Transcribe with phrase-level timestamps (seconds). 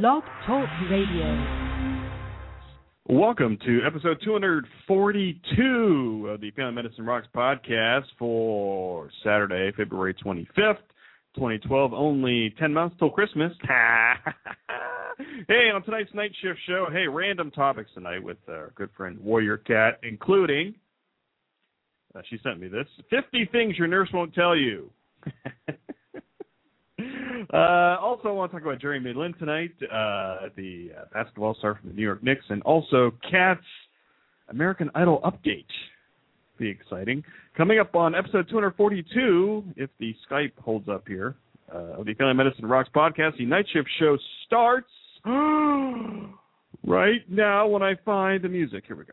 [0.00, 1.28] Blog Talk Radio.
[3.10, 10.78] Welcome to episode 242 of the Family Medicine Rocks podcast for Saturday, February 25th,
[11.34, 11.92] 2012.
[11.92, 13.52] Only 10 months till Christmas.
[13.68, 14.14] hey,
[15.74, 20.00] on tonight's night shift show, hey, random topics tonight with our good friend Warrior Kat,
[20.02, 20.74] including,
[22.16, 24.88] uh, she sent me this 50 things your nurse won't tell you.
[27.52, 31.78] Uh, also, I want to talk about Jeremy Lin tonight, uh, the uh, basketball star
[31.78, 33.60] from the New York Knicks, and also Kat's
[34.48, 35.66] American Idol update.
[36.58, 37.22] Be exciting.
[37.56, 41.36] Coming up on episode 242, if the Skype holds up here,
[41.74, 44.16] uh, of the Family Medicine Rocks podcast, the night shift show
[44.46, 44.90] starts
[46.86, 48.84] right now when I find the music.
[48.86, 49.12] Here we go.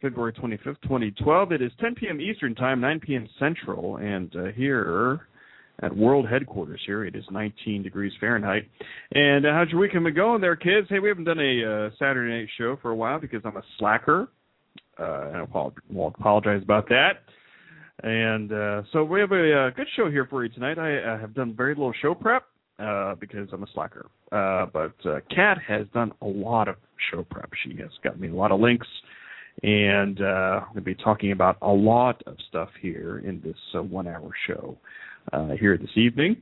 [0.01, 1.51] February 25th, 2012.
[1.53, 2.21] It is 10 p.m.
[2.21, 3.27] Eastern Time, 9 p.m.
[3.39, 5.21] Central, and uh, here
[5.81, 8.67] at World Headquarters here, it is 19 degrees Fahrenheit.
[9.13, 10.87] And uh, how's your weekend been going there, kids?
[10.89, 13.63] Hey, we haven't done a uh, Saturday night show for a while because I'm a
[13.79, 14.27] slacker.
[15.01, 17.23] Uh, and I apologize about that.
[18.03, 20.79] And uh, so we have a, a good show here for you tonight.
[20.79, 22.43] I, I have done very little show prep
[22.79, 24.07] uh, because I'm a slacker.
[24.31, 26.75] Uh, but uh, Kat has done a lot of
[27.11, 27.49] show prep.
[27.63, 28.87] She has got me a lot of links,
[29.61, 34.31] and uh, to be talking about a lot of stuff here in this uh, one-hour
[34.47, 34.75] show
[35.33, 36.37] uh, here this evening.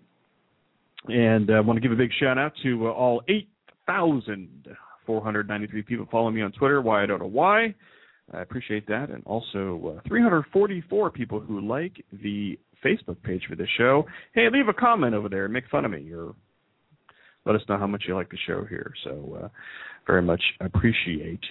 [1.08, 6.36] And I want to give a big shout out to uh, all 8,493 people following
[6.36, 6.82] me on Twitter.
[6.82, 7.76] Why I don't know why.
[8.34, 9.10] I appreciate that.
[9.10, 14.06] And also uh, 344 people who like the Facebook page for the show.
[14.34, 15.48] Hey, leave a comment over there.
[15.48, 16.34] Make fun of me or
[17.46, 18.92] let us know how much you like the show here.
[19.04, 19.48] So, uh,
[20.06, 21.44] very much appreciate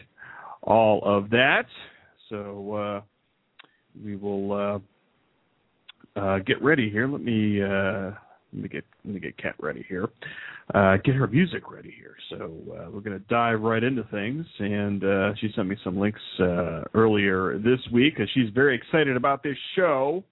[0.62, 1.64] all of that.
[2.28, 3.00] So, uh,
[4.02, 4.78] we will uh,
[6.18, 7.08] uh, get ready here.
[7.08, 8.12] Let me uh,
[8.52, 10.08] let me get let me get Kat ready here.
[10.74, 12.14] Uh, get her music ready here.
[12.30, 14.46] So uh, we're to dive right into things.
[14.58, 19.42] And uh, she sent me some links uh, earlier this week she's very excited about
[19.42, 20.24] this show,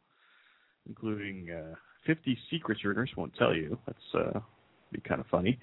[0.88, 1.74] including uh,
[2.06, 3.78] 50 secrets your nurse won't tell you.
[3.86, 4.40] That's uh,
[4.92, 5.58] be kind of funny.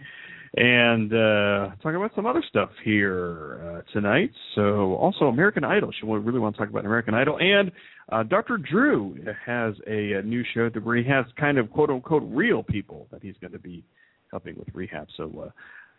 [0.55, 4.31] And uh, talking about some other stuff here tonight.
[4.53, 5.91] So also American Idol.
[5.99, 7.37] She really want to talk about American Idol.
[7.39, 7.71] And
[8.11, 8.57] uh, Dr.
[8.57, 9.15] Drew
[9.45, 13.07] has a, a new show that where he has kind of quote unquote real people
[13.11, 13.83] that he's going to be
[14.31, 15.07] helping with rehab.
[15.15, 15.49] So uh,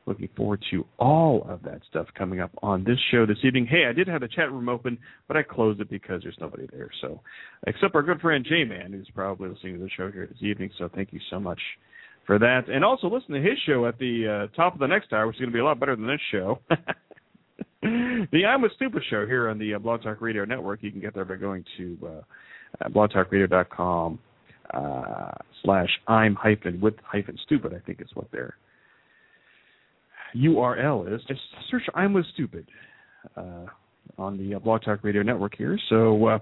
[0.06, 3.66] looking forward to all of that stuff coming up on this show this evening.
[3.66, 4.98] Hey, I did have the chat room open,
[5.28, 6.90] but I closed it because there's nobody there.
[7.00, 7.20] So
[7.66, 10.70] except our good friend J Man, who's probably listening to the show here this evening.
[10.78, 11.60] So thank you so much
[12.26, 12.68] for that.
[12.68, 15.36] And also listen to his show at the uh, top of the next hour, which
[15.36, 16.58] is going to be a lot better than this show.
[17.82, 20.82] the I'm a Stupid show here on the uh, Blog Talk Radio Network.
[20.82, 24.18] You can get there by going to uh, blogtalkradio.com
[24.72, 25.30] uh,
[25.62, 27.74] slash I'm hyphen with hyphen stupid.
[27.74, 28.56] I think is what their
[30.36, 31.22] URL is.
[31.28, 31.40] Just
[31.70, 32.66] search I'm with stupid
[33.36, 33.66] uh,
[34.18, 35.78] on the uh, Blog Talk Radio Network here.
[35.88, 36.38] So uh,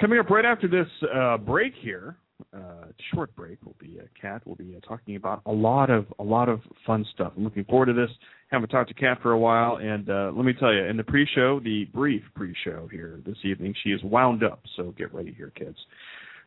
[0.00, 2.16] coming up right after this uh, break here,
[2.54, 4.42] uh, short break will be a Kat.
[4.44, 7.32] We'll be uh, talking about a lot of a lot of fun stuff.
[7.36, 8.10] I'm looking forward to this.
[8.50, 11.04] Haven't talked to Kat for a while, and uh, let me tell you, in the
[11.04, 14.60] pre-show, the brief pre-show here this evening, she is wound up.
[14.76, 15.78] So get ready here, kids.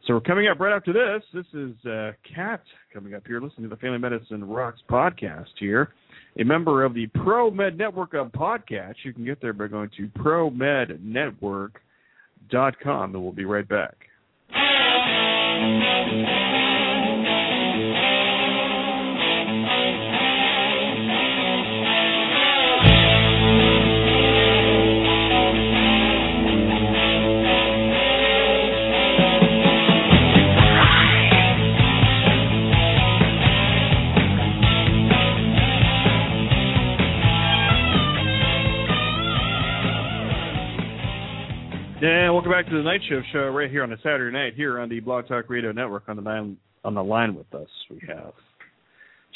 [0.06, 1.24] So we're coming up right after this.
[1.34, 2.62] This is uh, Kat
[2.94, 5.94] coming up here, listening to the Family Medicine Rocks podcast here.
[6.40, 8.96] A member of the Pro Med Network of podcasts.
[9.04, 11.70] You can get there by going to promednetwork
[12.52, 13.96] and we'll be right back.
[15.64, 16.73] And
[42.44, 44.90] welcome back to the Night Shift Show right here on a Saturday night here on
[44.90, 46.04] the Blog Talk Radio Network.
[46.10, 48.34] On the line, on the line with us, we have.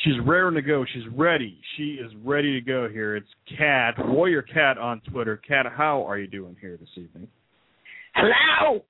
[0.03, 0.83] She's raring to go.
[0.93, 1.57] She's ready.
[1.77, 3.15] She is ready to go here.
[3.15, 5.37] It's Kat Warrior Kat on Twitter.
[5.47, 7.29] Kat, how are you doing here this evening?
[8.13, 8.83] Hello.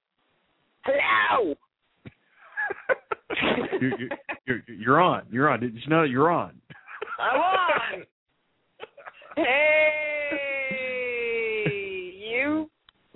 [0.84, 1.54] Hello.
[3.80, 3.92] you're,
[4.48, 5.28] you're, you're, on.
[5.30, 5.60] You're on.
[5.60, 6.60] Did you know that you're on?
[7.20, 8.04] I'm on.
[9.36, 9.44] hey,
[12.32, 12.68] you.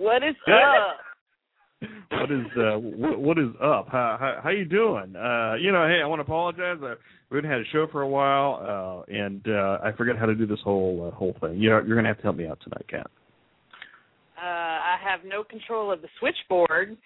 [0.02, 0.96] What is up?
[2.10, 3.86] what is uh what, what is up?
[3.90, 5.14] How how, how you doing?
[5.14, 6.78] Uh you know, hey, I want to apologize.
[6.82, 6.94] I,
[7.30, 10.34] we haven't had a show for a while, uh and uh I forget how to
[10.34, 11.58] do this whole uh, whole thing.
[11.58, 13.06] You know, you're going to have to help me out tonight, Kat.
[14.36, 16.96] Uh I have no control of the switchboard,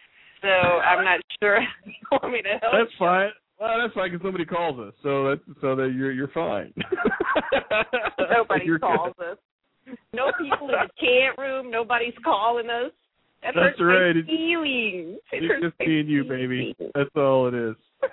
[0.41, 2.73] so I'm not sure how you want me to help.
[2.73, 2.99] That's you.
[2.99, 3.29] fine.
[3.61, 6.73] Well, that's fine because somebody calls us, so that's so that you're you're fine.
[8.37, 9.33] Nobody You're calls good.
[9.33, 9.39] us.
[10.13, 11.71] No people in the chat room.
[11.71, 12.93] Nobody's calling us.
[13.43, 14.17] That That's right.
[14.17, 15.19] It's- feelings.
[15.33, 16.75] It It's just my me and you, baby.
[16.95, 17.77] That's all it is.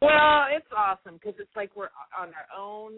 [0.00, 2.92] well, it's awesome because it's like we're on our own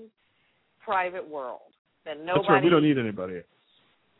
[0.85, 1.61] private world.
[2.05, 2.35] That nobody.
[2.39, 2.65] That's right.
[2.65, 3.41] We don't need anybody.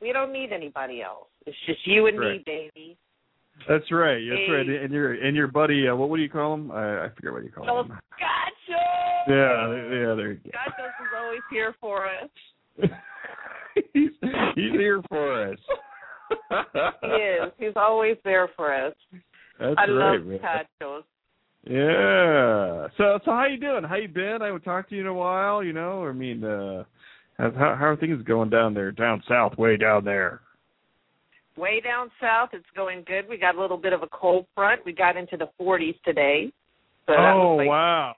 [0.01, 1.29] we don't need anybody else.
[1.47, 2.97] It's just you and me, baby.
[3.69, 4.21] That's right.
[4.29, 4.69] That's right.
[4.69, 5.87] And your and your buddy.
[5.89, 6.71] Uh, what what do you call him?
[6.71, 7.89] I, I forget what you call Oh, him.
[7.89, 8.81] gotcha.
[9.29, 10.15] Yeah, yeah.
[10.15, 10.51] There you go.
[10.53, 12.31] Gotcha is always here for us.
[13.93, 14.11] he's
[14.55, 15.59] he's here for us.
[17.03, 17.53] He is.
[17.59, 18.95] He's always there for us.
[19.59, 20.41] That's I right, love man.
[21.65, 22.89] Yeah.
[22.97, 23.85] So so how you doing?
[23.85, 24.39] How you been?
[24.41, 25.63] I haven't talked to you in a while.
[25.63, 26.85] You know, I mean, uh,
[27.39, 30.41] how how how are things going down there, down south, way down there?
[31.57, 33.29] Way down south, it's going good.
[33.29, 34.81] We got a little bit of a cold front.
[34.87, 36.51] We got into the 40s today.
[37.07, 38.15] So oh like, wow.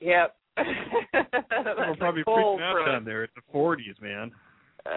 [0.00, 0.36] Yep.
[1.12, 3.24] We're probably freaking out down there.
[3.24, 4.30] It's the forties, man.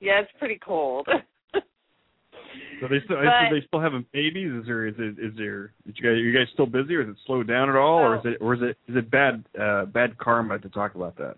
[0.00, 1.08] yeah, it's pretty cold.
[2.80, 4.52] So they still But- are they still having babies?
[4.52, 7.02] Is there is it is there is you guys are you guys still busy or
[7.02, 9.44] is it slowed down at all or is it or is it is it bad
[9.60, 11.36] uh bad karma to talk about that?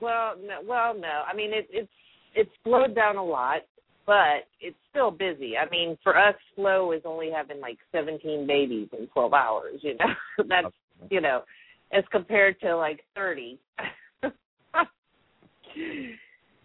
[0.00, 1.22] well, no, well, no.
[1.30, 1.90] I mean, it, it's
[2.34, 3.62] it's slowed down a lot,
[4.10, 5.56] but it's still busy.
[5.56, 9.78] I mean, for us, Flo is only having like 17 babies in 12 hours.
[9.82, 10.06] You know,
[10.48, 10.74] that's
[11.12, 11.42] you know,
[11.92, 13.60] as compared to like 30.
[14.22, 14.32] and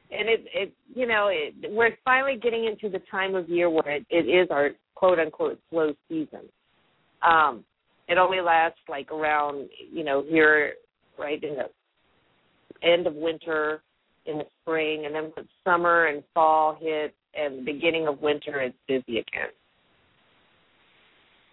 [0.09, 4.05] it it you know it we're finally getting into the time of year where it,
[4.09, 6.41] it is our quote unquote slow season
[7.21, 7.63] um
[8.07, 10.73] it only lasts like around you know here
[11.19, 13.83] right in the end of winter
[14.25, 18.59] in the spring and then when summer and fall hit and the beginning of winter
[18.61, 19.49] it's busy again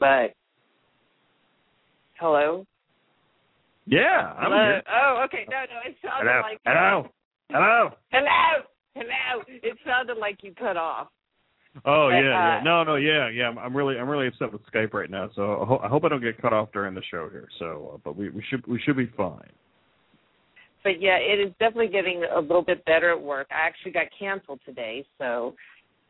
[0.00, 0.34] but
[2.18, 2.64] hello
[3.86, 4.82] Yeah, I'm hello here.
[4.92, 6.42] oh okay no no it sounded Hello.
[6.42, 7.08] like Hello.
[7.50, 7.90] Hello.
[8.10, 8.62] Hello,
[8.94, 9.42] hello.
[9.46, 11.08] It sounded like you cut off.
[11.84, 12.58] Oh But, yeah, yeah.
[12.60, 13.48] uh, No, no, yeah, yeah.
[13.48, 15.30] I'm, I'm really, I'm really upset with Skype right now.
[15.34, 17.48] So I, ho- I hope I don't get cut off during the show here.
[17.58, 19.50] So, uh, but we, we should, we should be fine.
[20.82, 23.48] But yeah, it is definitely getting a little bit better at work.
[23.50, 25.54] I actually got canceled today, so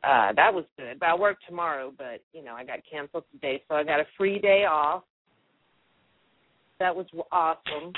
[0.05, 0.99] uh that was good.
[1.01, 4.07] But I work tomorrow, but you know I got canceled today, so I got a
[4.17, 5.05] free day off.
[6.79, 7.93] That was awesome.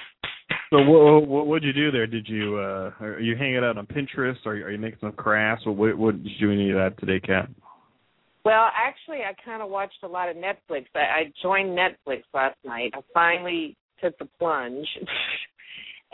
[0.70, 2.06] So what, what, what'd you do there?
[2.06, 4.44] Did you, uh, are you hanging out on Pinterest?
[4.44, 5.62] Are you, are you making some crafts?
[5.66, 7.48] Or what, what did you do any of that today, Kat?
[8.44, 10.86] Well, actually, I kind of watched a lot of Netflix.
[10.94, 12.90] I, I joined Netflix last night.
[12.94, 14.86] I finally took the plunge,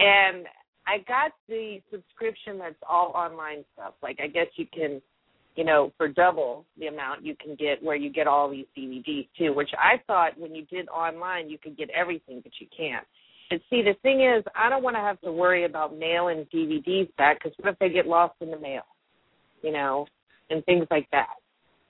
[0.00, 0.46] and
[0.86, 3.94] I got the subscription that's all online stuff.
[4.02, 5.00] Like, I guess you can,
[5.56, 9.28] you know, for double the amount, you can get where you get all these DVDs
[9.38, 9.52] too.
[9.52, 13.06] Which I thought when you did online, you could get everything, but you can't.
[13.50, 17.14] But see, the thing is, I don't want to have to worry about mailing DVDs
[17.16, 18.84] back because what if they get lost in the mail,
[19.62, 20.06] you know,
[20.50, 21.34] and things like that.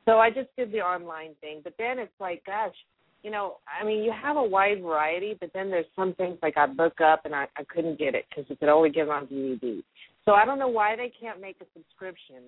[0.07, 2.75] So I just did the online thing, but then it's like, gosh,
[3.23, 6.57] you know, I mean, you have a wide variety, but then there's some things like
[6.57, 9.11] I book up and I, I couldn't get it because it could only get it
[9.11, 9.83] on DVD.
[10.25, 12.43] So I don't know why they can't make a subscription,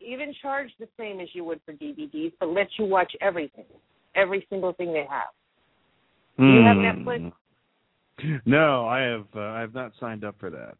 [0.00, 3.64] even charge the same as you would for DVDs, but let you watch everything,
[4.14, 5.28] every single thing they have.
[6.36, 6.84] Do you have Hmm.
[6.84, 7.32] Netflix?
[8.44, 9.26] No, I have.
[9.34, 10.76] Uh, I have not signed up for that.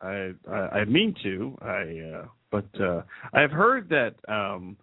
[0.00, 1.56] I I, I mean to.
[1.62, 4.76] I uh, but uh, I've heard that um,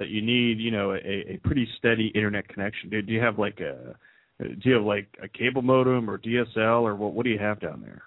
[0.00, 2.90] that you need you know a, a pretty steady internet connection.
[2.90, 3.94] Do, do you have like a
[4.40, 7.12] do you have like a cable modem or DSL or what?
[7.12, 8.02] What do you have down there?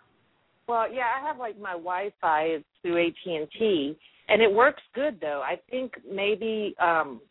[0.67, 3.95] Well, yeah, I have like my Wi-Fi is through AT and T,
[4.27, 5.41] and it works good though.
[5.45, 7.21] I think maybe um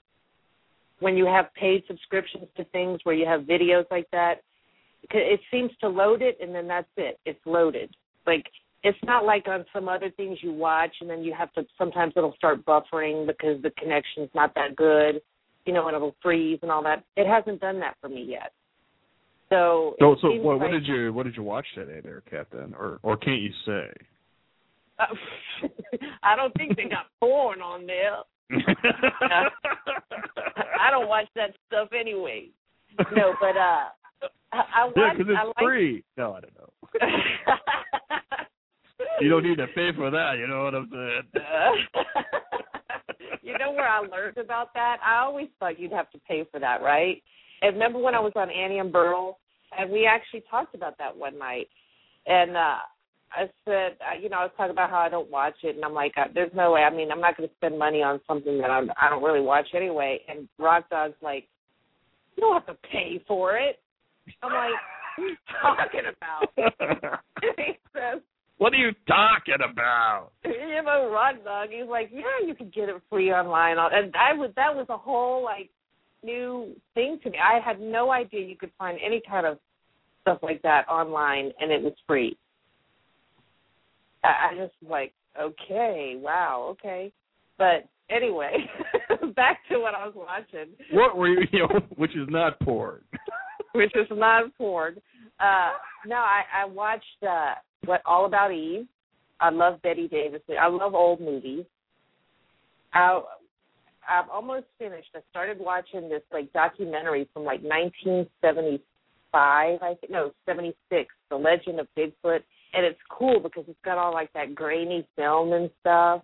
[1.00, 4.36] when you have paid subscriptions to things where you have videos like that,
[5.10, 7.18] it seems to load it and then that's it.
[7.26, 7.92] It's loaded.
[8.24, 8.46] Like
[8.84, 12.12] it's not like on some other things you watch and then you have to sometimes
[12.16, 15.20] it'll start buffering because the connection's not that good,
[15.66, 17.04] you know, and it'll freeze and all that.
[17.16, 18.52] It hasn't done that for me yet.
[19.50, 22.74] So So, so what, what did you what did you watch today there, Captain?
[22.78, 23.88] Or or can't you say?
[24.98, 25.06] Uh,
[26.22, 28.16] I don't think they got porn on there.
[30.80, 32.48] I don't watch that stuff anyway.
[33.14, 33.90] No, but uh
[34.52, 36.04] I, I watch, yeah, because it's I like, free.
[36.16, 36.68] No, I don't know.
[39.20, 40.34] you don't need to pay for that.
[40.38, 41.44] You know what I'm saying?
[43.42, 44.98] you know where I learned about that?
[45.04, 47.22] I always thought you'd have to pay for that, right?
[47.62, 49.38] And remember when I was on Annie and Burl,
[49.78, 51.68] and we actually talked about that one night,
[52.26, 52.76] and uh
[53.34, 55.84] I said, uh, you know, I was talking about how I don't watch it, and
[55.84, 56.82] I'm like, uh, there's no way.
[56.82, 59.40] I mean, I'm not going to spend money on something that I'm, I don't really
[59.40, 60.20] watch anyway.
[60.28, 61.48] And Rock Dog's like,
[62.36, 63.78] you don't have to pay for it.
[64.42, 64.72] I'm like,
[65.16, 67.20] what are you talking about?
[67.56, 68.20] he says,
[68.62, 70.30] what are you talking about?
[70.44, 71.70] You know, Rock Dog.
[71.72, 73.76] He's like, yeah, you can get it free online.
[73.78, 75.68] And I was that was a whole like
[76.22, 77.38] new thing to me.
[77.38, 79.58] I had no idea you could find any kind of
[80.20, 82.36] stuff like that online, and it was free.
[84.22, 87.12] I, I just like, okay, wow, okay.
[87.58, 88.58] But anyway,
[89.34, 90.70] back to what I was watching.
[90.92, 93.00] What were you, you know, which is not porn.
[93.72, 94.98] which is not porn.
[95.40, 95.70] Uh
[96.06, 97.54] no, I, I watched uh
[97.84, 98.86] what All About Eve.
[99.40, 100.42] I love Bette Davis.
[100.60, 101.64] I love old movies.
[102.92, 103.20] I
[104.08, 105.08] I've almost finished.
[105.14, 108.82] I started watching this like documentary from like 1975,
[109.32, 110.12] I think.
[110.12, 111.14] No, 76.
[111.30, 112.40] The Legend of Bigfoot
[112.74, 116.22] and it's cool because it's got all like that grainy film and stuff.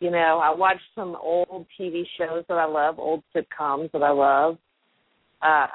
[0.00, 4.10] You know, I watched some old TV shows that I love, old sitcoms that I
[4.10, 4.58] love.
[5.42, 5.66] Uh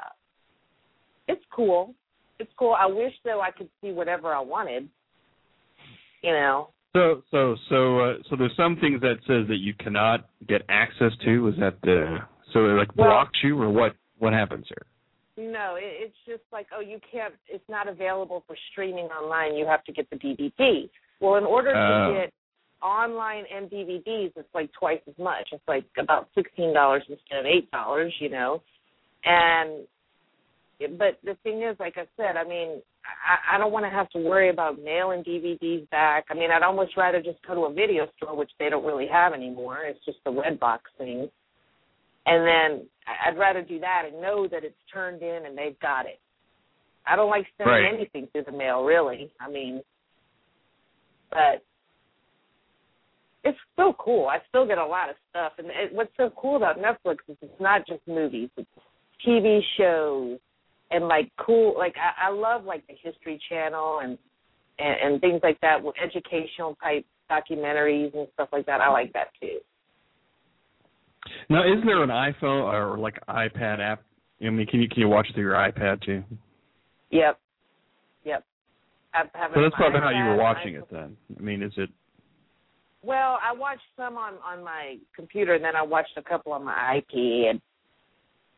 [1.26, 1.94] it's cool.
[2.38, 2.74] It's cool.
[2.78, 4.88] I wish though I could see whatever I wanted.
[6.22, 6.68] You know.
[6.94, 11.12] So so so uh, so there's some things that says that you cannot get access
[11.24, 11.48] to.
[11.48, 12.18] Is that the
[12.52, 14.86] so it like Well- blocks you or what what happens here?
[15.36, 17.34] No, it, it's just like, oh, you can't.
[17.48, 19.56] It's not available for streaming online.
[19.56, 20.88] You have to get the DVD.
[21.20, 22.12] Well, in order Oh.
[22.12, 22.32] to get
[22.80, 25.48] online and DVDs, it's like twice as much.
[25.50, 28.14] It's like about sixteen dollars instead of eight dollars.
[28.20, 28.62] You know,
[29.24, 29.86] and
[30.98, 34.08] but the thing is, like I said, I mean, I, I don't want to have
[34.10, 36.24] to worry about mailing DVDs back.
[36.30, 39.06] I mean, I'd almost rather just go to a video store, which they don't really
[39.10, 39.78] have anymore.
[39.84, 41.28] It's just the Redbox thing
[42.26, 42.86] and then
[43.26, 46.20] I'd rather do that and know that it's turned in and they've got it.
[47.06, 47.92] I don't like sending Right.
[47.94, 49.30] anything through the mail, really.
[49.38, 49.82] I mean,
[51.30, 51.62] but
[53.44, 54.26] it's still cool.
[54.28, 57.36] I still get a lot of stuff, and it, what's so cool about Netflix is
[57.42, 58.70] it's not just movies; it's
[59.26, 60.38] TV shows
[60.90, 61.74] and like cool.
[61.76, 64.18] Like I, I love like the History Channel and,
[64.78, 68.80] and and things like that, with educational type documentaries and stuff like that.
[68.80, 69.58] I like that too.
[71.48, 74.02] Now, is there an iPhone or like iPad app?
[74.44, 76.22] I mean, can you can you watch it through your iPad too?
[77.10, 77.38] Yep.
[78.24, 78.44] Yep.
[79.14, 81.16] I have So that's probably how you were watching it then.
[81.38, 81.90] I mean, is it?
[83.02, 86.64] Well, I watched some on on my computer, and then I watched a couple on
[86.64, 87.60] my iPad,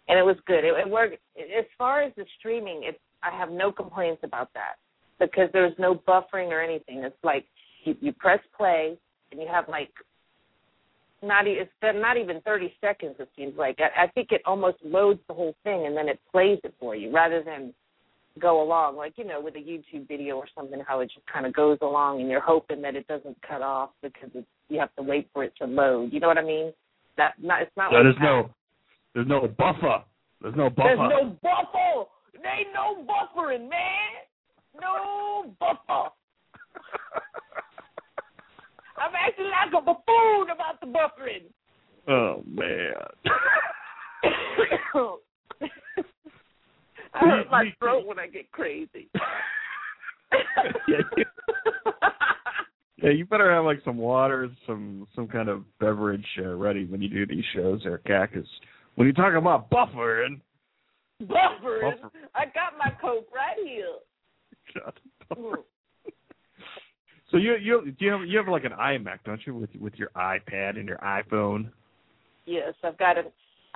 [0.08, 0.64] and it was good.
[0.64, 1.16] It, it worked.
[1.38, 4.76] As far as the streaming, it's I have no complaints about that
[5.18, 6.98] because there's no buffering or anything.
[7.04, 7.44] It's like
[7.84, 8.96] you you press play,
[9.32, 9.90] and you have like
[11.22, 13.16] not it's not even 30 seconds.
[13.18, 16.20] It seems like I, I think it almost loads the whole thing, and then it
[16.30, 17.72] plays it for you rather than
[18.38, 21.46] go along like you know with a YouTube video or something how it just kind
[21.46, 24.94] of goes along and you're hoping that it doesn't cut off because it's you have
[24.96, 26.12] to wait for it to load.
[26.12, 26.72] You know what I mean?
[27.16, 28.22] That not it's not So like there's that.
[28.25, 28.50] no
[29.16, 30.04] there's no buffer.
[30.42, 30.96] There's no buffer.
[30.99, 32.04] There's no buffer.
[32.42, 34.26] There ain't no buffering, man.
[34.78, 35.78] No buffer.
[38.99, 41.44] I'm acting like a buffoon about the buffering.
[42.08, 42.92] oh man.
[47.14, 49.08] I hurt my throat when I get crazy.
[50.88, 51.25] yeah, you,
[53.02, 57.00] yeah, you better have like some water, some some kind of beverage uh, ready when
[57.00, 58.46] you do these shows, there, Cactus.
[58.97, 60.41] When you talk about buffering,
[61.23, 62.00] buffering.
[62.03, 62.11] Buffer.
[62.35, 63.95] I got my coke right here.
[64.75, 65.57] God.
[67.31, 69.95] So you you do you have you have like an iMac, don't you, with with
[69.97, 71.71] your iPad and your iPhone?
[72.47, 73.23] Yes, I've got a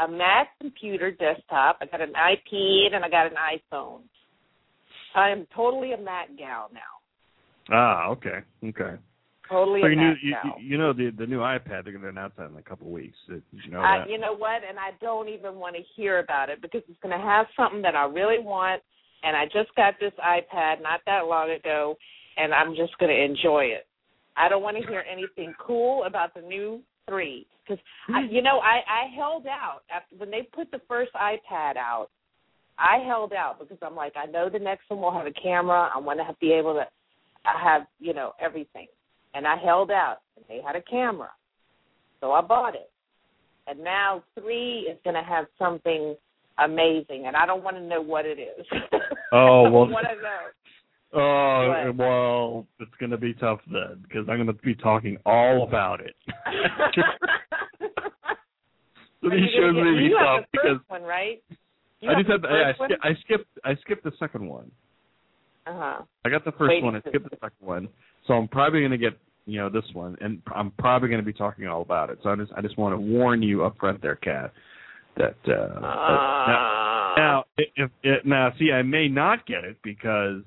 [0.03, 1.79] a Mac computer desktop.
[1.81, 4.03] I got an iPad and I got an iPhone.
[5.15, 7.73] I am totally a Mac gal now.
[7.73, 8.97] Ah, okay, okay.
[9.51, 12.35] Totally So you, Mac you, you know the the new iPad they're going to announce
[12.39, 13.17] that in a couple of weeks.
[13.29, 14.63] You know I, you know what?
[14.67, 17.83] And I don't even want to hear about it because it's going to have something
[17.83, 18.81] that I really want.
[19.23, 21.97] And I just got this iPad not that long ago,
[22.37, 23.87] and I'm just going to enjoy it.
[24.37, 28.33] I don't want to hear anything cool about the new three because hmm.
[28.33, 32.09] you know I I held out after when they put the first iPad out.
[32.79, 35.91] I held out because I'm like I know the next one will have a camera.
[35.95, 36.87] I want to be able to
[37.45, 38.87] have you know everything,
[39.35, 40.19] and I held out.
[40.37, 41.31] And they had a camera,
[42.21, 42.91] so I bought it.
[43.67, 46.17] And now three is going to have something
[46.59, 48.67] amazing, and I don't want to know what it is.
[49.33, 50.39] Oh, I well- don't want to know.
[51.13, 55.65] Oh well, it's going to be tough then because I'm going to be talking all
[55.67, 56.15] about it.
[59.21, 61.43] so Are these you shows gonna may be tough the because first one, right?
[62.01, 64.49] You I just had the the, I, I, sk- I skipped I skipped the second
[64.49, 64.71] one.
[65.67, 66.03] Uh-huh.
[66.25, 66.97] I got the first Wait, one.
[66.97, 67.89] I skipped the second one.
[68.27, 71.27] So I'm probably going to get you know this one, and I'm probably going to
[71.27, 72.19] be talking all about it.
[72.23, 74.53] So I just I just want to warn you up front there, Kat,
[75.17, 79.77] that uh, that- now, Uh, now if, if now see I may not get it
[79.83, 80.43] because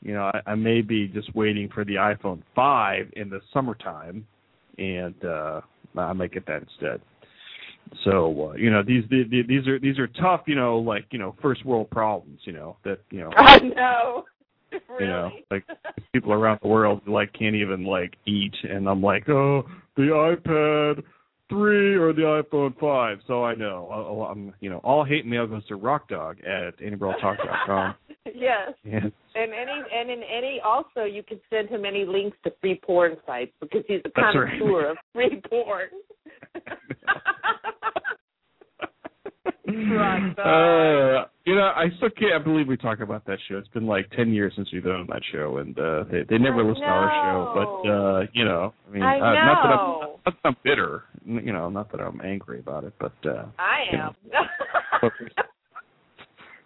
[0.00, 4.26] you know I, I may be just waiting for the iPhone 5 in the summertime,
[4.78, 5.60] and uh,
[5.96, 7.00] I might get that instead.
[8.04, 11.06] So uh, you know these the, the, these are these are tough you know like
[11.10, 14.24] you know first world problems you know that you know I know.
[14.70, 14.82] Really?
[15.00, 15.64] you know like
[16.12, 19.64] people around the world like can't even like eat and I'm like oh
[19.96, 21.02] the iPad
[21.48, 25.26] three or the iPhone five so I know uh, I'll, I'm you know all hate
[25.26, 27.94] mail goes to Rock Dog at anybrawltalk.com
[28.34, 28.72] yes.
[28.84, 32.80] and And any and in any also you can send him any links to free
[32.84, 34.58] porn sites because he's a That's right.
[34.58, 35.88] connoisseur of free porn.
[39.68, 44.10] Uh, you know I still can't believe we talk about that show it's been like
[44.16, 46.88] ten years since we've done that show and uh they they never I listen to
[46.88, 50.48] our show but uh you know I mean I uh, not that I'm not that
[50.48, 54.14] I'm bitter you know not that I'm angry about it but uh I you am.
[54.32, 55.10] know.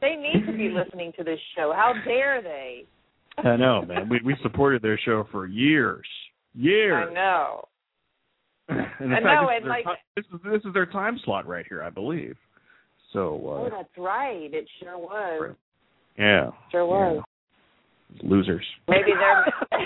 [0.01, 1.73] they need to be listening to this show.
[1.75, 2.85] How dare they?
[3.39, 4.09] I know, man.
[4.09, 6.07] We we supported their show for years,
[6.55, 7.09] years.
[7.11, 7.69] I know.
[8.69, 11.19] And in I fact, know, this, and is like- this is this is their time
[11.25, 12.37] slot right here, I believe.
[13.13, 14.53] So Oh, uh, that's right.
[14.53, 15.55] It sure was.
[16.19, 17.23] yeah, Sure was.
[18.23, 18.31] yeah.
[18.31, 18.65] losers.
[18.89, 19.47] Maybe they're.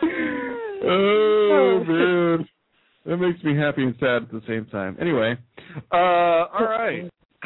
[0.82, 2.48] oh man,
[3.06, 4.96] that makes me happy and sad at the same time.
[5.00, 5.36] Anyway,
[5.92, 7.10] uh, all right.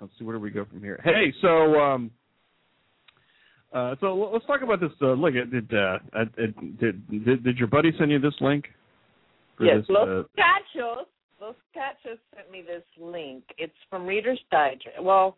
[0.00, 1.00] Let's see where do we go from here.
[1.04, 2.10] Hey, so um,
[3.72, 4.90] uh, so let's talk about this.
[5.00, 6.24] Uh, look, did, uh, uh,
[6.78, 6.78] did
[7.24, 8.66] did did your buddy send you this link?
[9.60, 11.04] Yes, this, Los uh, Cachos.
[11.40, 13.44] Los Cachos sent me this link.
[13.58, 15.00] It's from Reader's Digest.
[15.00, 15.36] Well,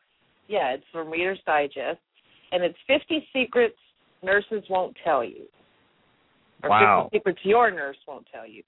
[0.48, 1.98] yeah, it's from Reader's Digest,
[2.52, 3.76] and it's 50 secrets
[4.22, 5.44] nurses won't tell you.
[6.62, 7.09] Or Wow.
[7.12, 8.62] 50 secrets your nurse won't tell you.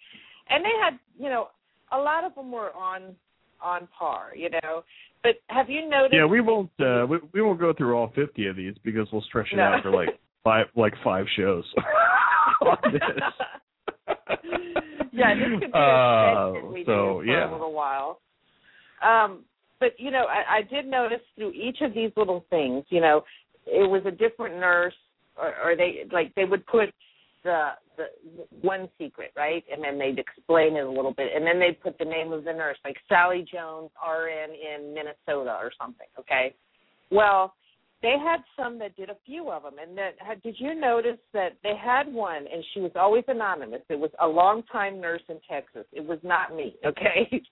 [0.49, 1.49] And they had, you know,
[1.93, 3.15] a lot of them were on
[3.63, 4.83] on par, you know.
[5.23, 6.15] But have you noticed?
[6.15, 9.23] yeah, we won't uh, we, we won't go through all fifty of these because we'll
[9.23, 9.65] stretch it No.
[9.65, 10.09] out for like
[10.45, 11.65] five like five shows.
[12.63, 13.03] on this.
[15.13, 17.51] yeah, this could be a Uh, we so, do for yeah.
[17.51, 18.21] a little while.
[19.03, 19.45] Um,
[19.79, 23.25] but you know, I, I did notice through each of these little things, you know,
[23.67, 24.95] it was a different nurse,
[25.37, 26.91] or, or they like they would put
[27.45, 28.07] the the
[28.61, 31.99] one secret right, and then they'd explain it a little bit, and then they'd put
[31.99, 36.09] the name of the nurse, like Sally Jones, RN in Minnesota or something.
[36.19, 36.55] Okay,
[37.11, 37.55] well.
[38.03, 41.57] They had some that did a few of them, and that did you notice that
[41.63, 43.83] they had one, and she was always anonymous.
[43.91, 45.85] It was a long time nurse in Texas.
[45.93, 47.43] It was not me, okay?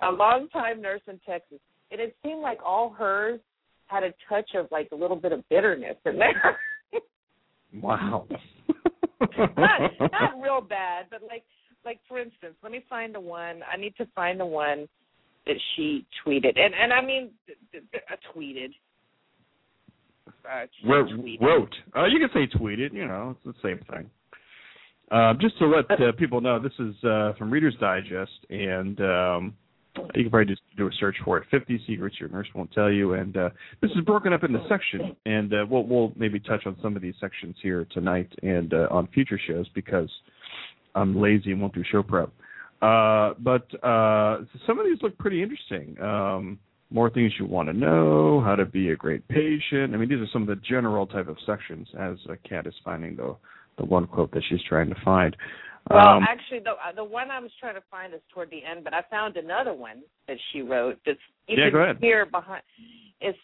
[0.00, 1.58] a long time nurse in Texas,
[1.90, 3.40] and it seemed like all hers
[3.86, 6.58] had a touch of like a little bit of bitterness in there.
[7.80, 8.26] wow.
[9.56, 11.44] not not real bad, but like
[11.84, 13.60] like for instance, let me find the one.
[13.72, 14.88] I need to find the one
[15.46, 18.70] that she tweeted, and and I mean th- th- th- uh, tweeted.
[20.28, 21.08] Uh, wrote,
[21.40, 21.74] wrote.
[21.96, 22.92] Uh, you can say tweeted.
[22.92, 24.10] You know, it's the same thing.
[25.10, 29.54] Uh, just to let uh, people know, this is uh, from Reader's Digest, and um,
[30.14, 31.44] you can probably just do a search for it.
[31.50, 35.14] Fifty secrets your nurse won't tell you, and uh, this is broken up into sections,
[35.26, 38.88] and uh, we'll we'll maybe touch on some of these sections here tonight and uh,
[38.90, 40.08] on future shows because
[40.94, 42.30] I'm lazy and won't do show prep.
[42.80, 46.00] Uh, but uh, some of these look pretty interesting.
[46.00, 46.58] Um,
[46.92, 49.94] more things you want to know, how to be a great patient.
[49.94, 52.74] I mean, these are some of the general type of sections as uh, Kat is
[52.84, 53.36] finding the
[53.78, 55.34] the one quote that she's trying to find.
[55.90, 58.62] Well, Um, actually, the uh, the one I was trying to find is toward the
[58.64, 60.98] end, but I found another one that she wrote.
[61.06, 61.98] That's you Yeah, can go ahead.
[62.00, 62.62] hear behind.
[63.20, 63.38] It's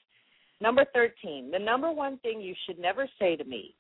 [0.61, 1.51] number thirteen.
[1.51, 3.75] The number one thing you should never say to me: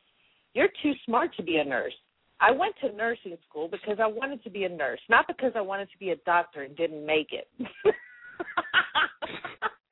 [0.54, 1.94] "You're too smart to be a nurse."
[2.40, 5.60] I went to nursing school because I wanted to be a nurse, not because I
[5.60, 7.48] wanted to be a doctor and didn't make it.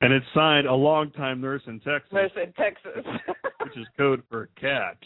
[0.00, 3.04] and it's signed a longtime nurse in Texas, nurse in Texas.
[3.62, 4.96] which is code for cat.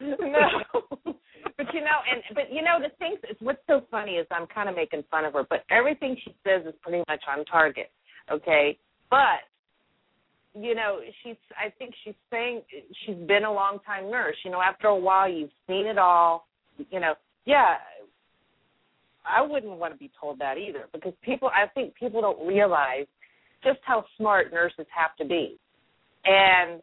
[0.00, 1.14] no.
[1.56, 4.46] But you know, and but you know the thing is, what's so funny is I'm
[4.46, 7.90] kind of making fun of her, but everything she says is pretty much on target.
[8.30, 8.76] Okay,
[9.08, 9.40] but
[10.54, 11.36] you know she's.
[11.56, 12.62] I think she's saying
[13.04, 14.36] she's been a long time nurse.
[14.44, 16.46] You know, after a while you've seen it all.
[16.90, 17.14] You know,
[17.46, 17.76] yeah.
[19.28, 21.48] I wouldn't want to be told that either because people.
[21.48, 23.06] I think people don't realize
[23.62, 25.58] just how smart nurses have to be,
[26.24, 26.80] and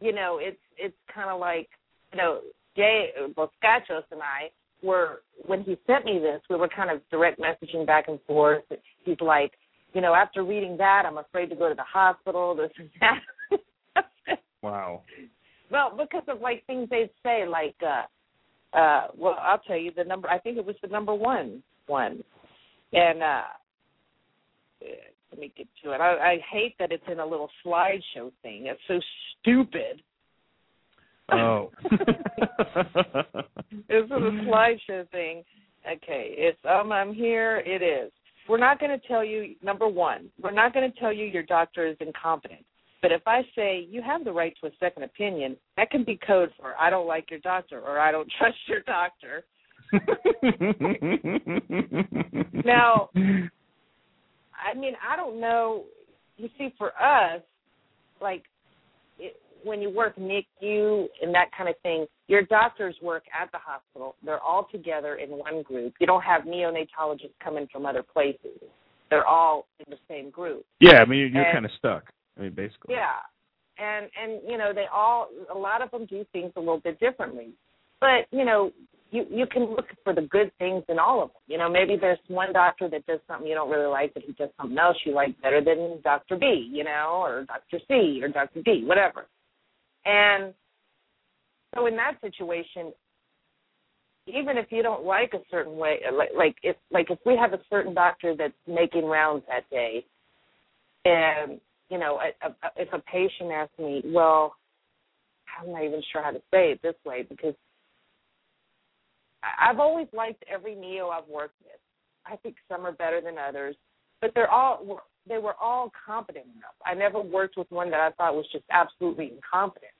[0.00, 1.68] you know it's it's kind of like
[2.12, 2.40] you know
[2.76, 4.50] Jay Boscachos and I
[4.82, 8.64] were when he sent me this, we were kind of direct messaging back and forth.
[9.04, 9.52] He's like,
[9.94, 12.54] you know, after reading that, I'm afraid to go to the hospital.
[12.54, 13.20] This and that.
[14.62, 15.02] Wow.
[15.72, 20.04] well, because of like things they'd say, like, uh, uh, well, I'll tell you the
[20.04, 20.28] number.
[20.28, 22.22] I think it was the number one one,
[22.92, 23.42] and uh,
[25.32, 26.00] let me get to it.
[26.00, 28.66] I, I hate that it's in a little slideshow thing.
[28.66, 29.00] It's so
[29.40, 30.02] stupid.
[31.32, 31.70] Oh.
[33.88, 35.42] It's a slideshow thing.
[35.86, 37.62] Okay, it's um I'm here.
[37.66, 38.12] It is.
[38.48, 40.28] We're not going to tell you number one.
[40.42, 42.64] We're not going to tell you your doctor is incompetent.
[43.00, 46.18] But if I say you have the right to a second opinion, that can be
[46.26, 49.44] code for I don't like your doctor or I don't trust your doctor.
[52.64, 53.10] Now-
[54.62, 55.84] I mean, I don't know.
[56.36, 57.42] You see, for us,
[58.20, 58.44] like
[59.18, 63.58] it, when you work NICU and that kind of thing, your doctors work at the
[63.58, 64.16] hospital.
[64.24, 65.94] They're all together in one group.
[66.00, 68.58] You don't have neonatologists coming from other places.
[69.10, 70.64] They're all in the same group.
[70.80, 72.04] yeah, I mean you're, you're kind of stuck.
[72.38, 72.94] I mean, basically.
[72.94, 73.20] Yeah,
[73.78, 76.98] and and you know they all a lot of them do things a little bit
[76.98, 77.50] differently,
[78.00, 78.72] but you know
[79.12, 81.42] you you can look for the good things in all of them.
[81.46, 84.32] You know maybe there's one doctor that does something you don't really like, but he
[84.32, 88.28] does something else you like better than Doctor B, you know, or Doctor C or
[88.28, 89.26] Doctor D, whatever.
[90.04, 90.54] And
[91.74, 92.92] so in that situation,
[94.26, 97.52] even if you don't like a certain way, like like if like if we have
[97.52, 100.04] a certain doctor that's making rounds that day,
[101.04, 104.54] and you know, a, a, if a patient asks me, well,
[105.60, 107.54] I'm not even sure how to say it this way because
[109.42, 111.80] I've always liked every neo I've worked with.
[112.26, 113.76] I think some are better than others,
[114.20, 116.74] but they're all they were all competent enough.
[116.84, 119.92] I never worked with one that I thought was just absolutely incompetent.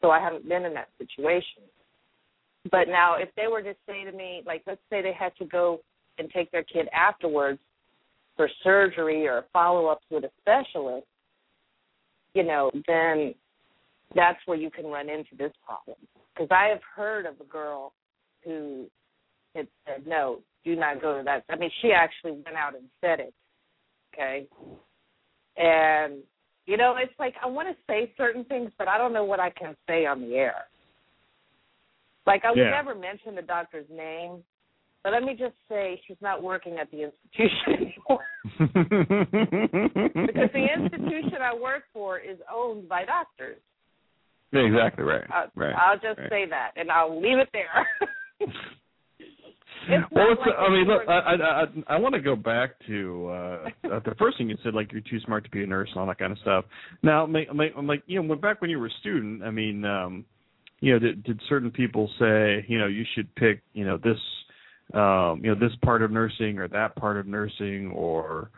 [0.00, 1.62] So I haven't been in that situation.
[2.70, 5.44] But now, if they were to say to me, like, let's say they had to
[5.46, 5.80] go
[6.18, 7.58] and take their kid afterwards
[8.36, 11.06] for surgery or follow ups with a specialist,
[12.34, 13.34] you know, then
[14.14, 15.96] that's where you can run into this problem.
[16.34, 17.92] Because I have heard of a girl
[18.44, 18.86] who
[19.54, 21.44] had said, no, do not go to that.
[21.50, 23.34] I mean, she actually went out and said it.
[24.14, 24.46] Okay.
[25.56, 26.18] And,
[26.66, 29.40] you know, it's like I want to say certain things, but I don't know what
[29.40, 30.64] I can say on the air.
[32.26, 32.70] Like, I would Yeah.
[32.70, 34.44] never mention the doctor's name,
[35.02, 38.24] but let me just say she's not working at the institution anymore
[40.26, 43.58] because the institution I work for is owned by doctors.
[44.52, 45.24] Exactly right.
[45.30, 45.74] I'll, right.
[45.74, 46.30] I'll just right.
[46.30, 47.88] say that, and I'll leave it there.
[50.12, 53.68] Well, like I mean, look, I I I, I want to go back to uh,
[53.92, 56.00] uh the first thing you said, like you're too smart to be a nurse and
[56.00, 56.64] all that kind of stuff.
[57.02, 59.42] Now, I'm like, I'm like- like, you know, when, back when you were a student,
[59.42, 60.24] I mean, um,
[60.80, 64.18] you know, did, did certain people say, you know, you should pick, you know, this,
[64.94, 68.50] um, you know, this part of nursing or that part of nursing, or,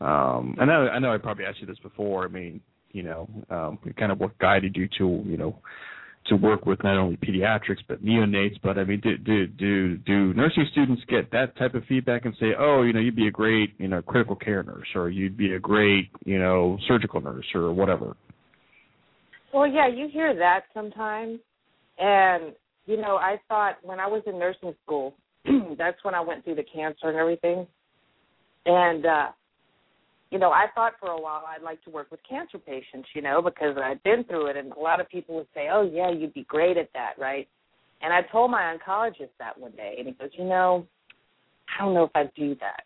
[0.00, 2.24] um, I know, I know, I probably asked you this before.
[2.24, 2.60] I mean,
[2.92, 5.58] you know, um, kind of what guided you to, you know,
[6.26, 8.56] to work with not only pediatrics but neonates.
[8.62, 12.34] But I mean, do do do do nursing students get that type of feedback and
[12.38, 15.36] say, oh, you know, you'd be a great, you know, critical care nurse, or you'd
[15.36, 18.16] be a great, you know, surgical nurse, or whatever.
[19.52, 21.38] Well, yeah, you hear that sometimes.
[21.98, 22.54] And,
[22.86, 25.14] you know, I thought when I was in nursing school,
[25.78, 27.66] that's when I went through the cancer and everything.
[28.64, 29.26] And, uh,
[30.32, 33.20] you know, I thought for a while I'd like to work with cancer patients, you
[33.20, 34.56] know, because I'd been through it.
[34.56, 37.46] And a lot of people would say, oh, yeah, you'd be great at that, right?
[38.00, 39.96] And I told my oncologist that one day.
[39.98, 40.86] And he goes, you know,
[41.78, 42.84] I don't know if I'd do that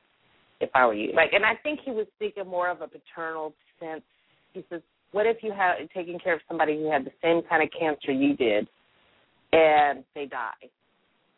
[0.61, 1.13] if I were you.
[1.15, 4.03] Like, and I think he was thinking more of a paternal sense.
[4.53, 4.81] He says,
[5.13, 8.11] "What if you had taken care of somebody who had the same kind of cancer
[8.11, 8.69] you did,
[9.53, 10.71] and they die?"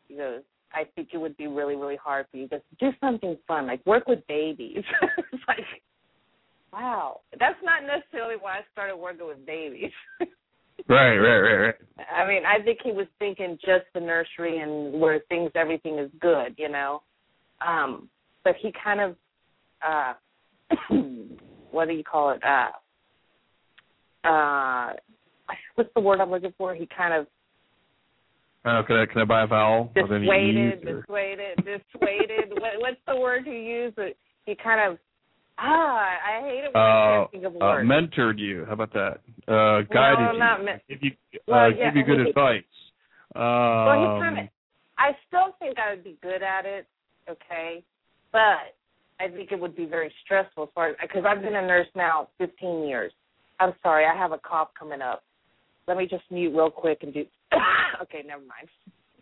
[0.07, 0.43] He goes,
[0.73, 2.49] "I think it would be really, really hard for you.
[2.49, 4.85] Just do something fun, like work with babies."
[5.33, 5.67] it's like,
[6.73, 9.91] wow, that's not necessarily why I started working with babies.
[10.89, 11.75] right, right, right, right.
[12.13, 16.11] I mean, I think he was thinking just the nursery and where things, everything is
[16.21, 17.03] good, you know.
[17.67, 18.09] Um,
[18.45, 19.17] but he kind of,
[19.87, 20.15] uh,
[21.71, 22.43] what do you call it?
[22.45, 22.69] Uh,
[24.29, 24.93] uh,
[25.75, 26.75] what's the word I'm looking for?
[26.75, 27.27] He kind of
[28.65, 29.91] uh, can I can I buy a vowel?
[29.95, 32.51] Dissuaded, dissuaded, dissuaded.
[32.51, 33.99] what, what's the word he used?
[34.45, 34.99] He kind of
[35.59, 37.89] ah, I hate it when uh, I can't think of uh, words.
[37.89, 38.65] mentored you.
[38.67, 39.21] How about that?
[39.47, 40.39] Uh, guided no, you.
[40.39, 42.63] Not me- give you uh, well, yeah, give you good advice.
[43.35, 44.45] Um, well, he kind of.
[44.99, 46.87] I still think I would be good at it.
[47.29, 47.85] Okay,
[48.33, 48.75] but
[49.21, 52.29] I think it would be very stressful as far because I've been a nurse now
[52.39, 53.13] 15 years.
[53.61, 55.25] I'm sorry, I have a cough coming up.
[55.87, 57.25] Let me just mute real quick and do.
[58.03, 58.69] okay, never mind.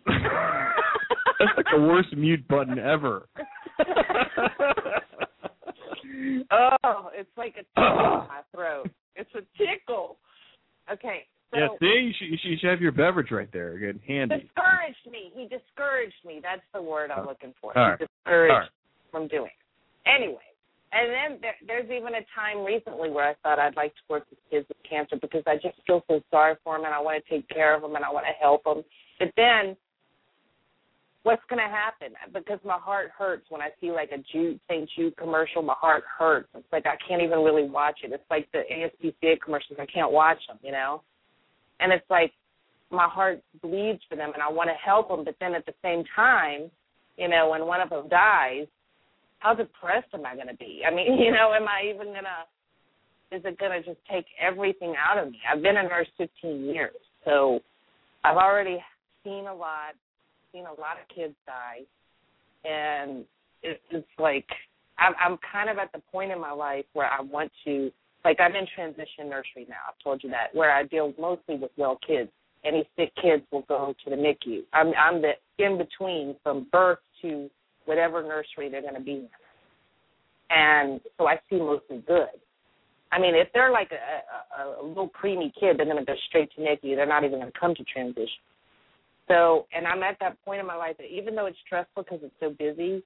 [1.39, 3.29] That's like the worst mute button ever.
[6.51, 8.91] oh, it's like a tickle in my throat.
[9.15, 10.17] It's a tickle.
[10.91, 11.27] Okay.
[11.53, 14.37] So yeah, see, you should, you should have your beverage right there, good handy.
[14.37, 15.31] Discouraged me.
[15.35, 16.41] He discouraged me.
[16.43, 17.29] That's the word I'm oh.
[17.29, 17.77] looking for.
[17.79, 18.69] All he discouraged right.
[19.13, 20.11] from doing it.
[20.11, 20.43] Anyway,
[20.93, 24.27] and then there, there's even a time recently where I thought I'd like to work
[24.31, 27.23] with kids with cancer because I just feel so sorry for them and I want
[27.23, 28.83] to take care of them and I want to help them.
[29.19, 29.77] But then,
[31.27, 32.15] what's going to happen?
[32.33, 34.89] Because my heart hurts when I see like a Jude St.
[34.97, 35.61] Jude commercial.
[35.61, 36.49] My heart hurts.
[36.55, 38.13] It's like I can't even really watch it.
[38.13, 39.79] It's like the ASPCA commercials.
[39.81, 41.03] I can't watch them, you know.
[41.81, 42.33] And it's like
[42.91, 45.75] my heart bleeds for them and I want to help them, but then at the
[45.83, 46.71] same time,
[47.19, 48.69] you know, when one of them dies
[49.41, 50.83] how depressed am I going to be?
[50.87, 55.19] I mean, you know, am I even to, is it to just take everything out
[55.19, 55.41] of me?
[55.51, 57.61] I've been a nurse 15 years, so
[58.25, 58.79] I've already
[59.25, 59.95] seen a lot,
[60.57, 61.85] seen a lot of kids die,
[62.65, 63.25] and
[63.63, 64.47] it, it's like,
[64.99, 67.91] I'm, I'm kind of at the point in my life where I want to,
[68.25, 71.71] like, I'm in transition nursery now, I've told you that, where I deal mostly with
[71.77, 72.31] well kids.
[72.65, 74.63] Any sick kids will go to the NICU.
[74.73, 77.49] I'm, I'm the in between from birth to
[77.85, 79.29] whatever nursery they're going to be in.
[80.51, 82.29] And so I see mostly good.
[83.13, 86.15] I mean, if they're like a, a, a little preemie kid, they're going to go
[86.29, 86.97] straight to NICU.
[86.97, 88.43] They're not even going to come to transition.
[89.29, 92.21] So, and I'm at that point in my life that even though it's stressful because
[92.23, 93.03] it's so busy,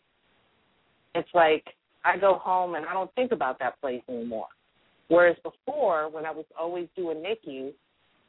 [1.14, 1.64] it's like
[2.04, 4.46] I go home and I don't think about that place anymore.
[5.09, 7.72] Whereas before, when I was always doing NICU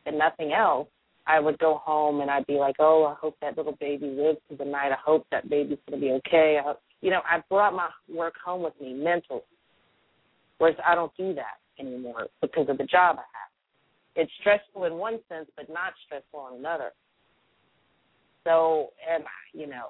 [0.05, 0.87] and nothing else,
[1.27, 4.39] I would go home and I'd be like, oh, I hope that little baby lives
[4.47, 4.91] through the night.
[4.91, 6.57] I hope that baby's going to be okay.
[6.59, 9.41] I hope, you know, I brought my work home with me mentally.
[10.57, 13.51] Whereas I don't do that anymore because of the job I have.
[14.15, 16.91] It's stressful in one sense, but not stressful in another.
[18.43, 19.23] So, and
[19.53, 19.89] you know,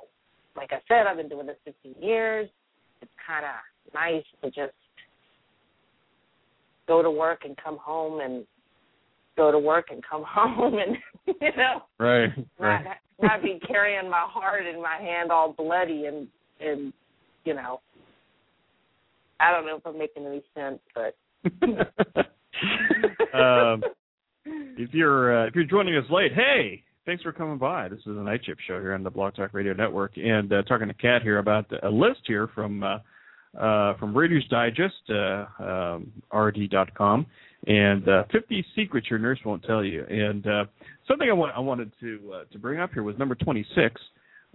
[0.56, 2.50] like I said, I've been doing this 15 years.
[3.02, 4.74] It's kind of nice to just
[6.88, 8.46] go to work and come home and
[9.38, 10.98] go to work and come home and
[11.42, 16.06] you know right right not, not be carrying my heart in my hand all bloody
[16.06, 16.28] and
[16.60, 16.92] and
[17.46, 17.80] you know
[19.40, 21.16] I don't know if I'm making any sense but
[23.34, 23.84] um
[24.46, 27.88] if you're uh, if you're joining us late hey thanks for coming by.
[27.90, 30.14] This is a night shift show here on the Blog Talk Radio Network.
[30.18, 32.98] And uh, talking to Kat here about a list here from uh
[33.60, 37.26] uh, from Reader's Digest, uh, um, rd.com,
[37.68, 40.06] and uh, 50 secrets your nurse won't tell you.
[40.06, 40.66] And uh,
[41.08, 44.00] something I, want, I wanted to uh, to bring up here was number 26,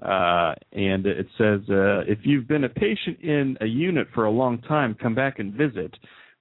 [0.02, 4.62] uh, and it says if you've been a patient in a unit for a long
[4.62, 5.94] time, come back and visit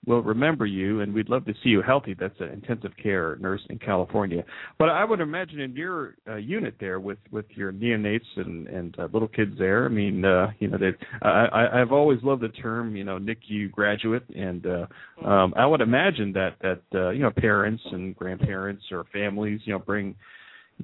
[0.07, 2.15] will remember you, and we'd love to see you healthy.
[2.17, 4.43] That's an intensive care nurse in California.
[4.77, 8.99] But I would imagine in your uh, unit there with with your neonates and and
[8.99, 9.85] uh, little kids there.
[9.85, 13.71] I mean, uh, you know, that I, I've always loved the term, you know, NICU
[13.71, 18.83] graduate, and uh, um, I would imagine that that uh, you know parents and grandparents
[18.91, 20.15] or families, you know, bring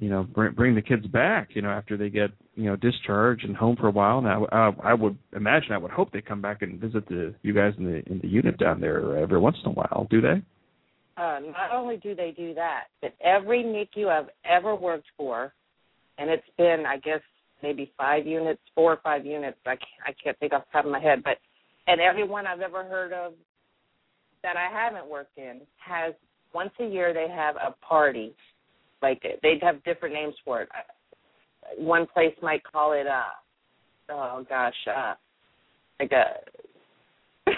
[0.00, 3.44] you know bring bring the kids back you know after they get you know discharged
[3.44, 4.20] and home for a while.
[4.20, 7.52] Now uh, i would imagine i would hope they come back and visit the you
[7.52, 10.42] guys in the in the unit down there every once in a while do they?
[11.16, 15.52] Uh not only do they do that but every nicu i've ever worked for
[16.18, 17.20] and it's been i guess
[17.62, 20.86] maybe five units four or five units i can't, i can't think off the top
[20.86, 21.36] of my head but
[21.86, 23.34] and everyone i've ever heard of
[24.42, 26.14] that i haven't worked in has
[26.54, 28.34] once a year they have a party
[29.02, 30.68] like they'd have different names for it.
[31.76, 35.14] One place might call it uh oh gosh, uh
[36.00, 36.24] like a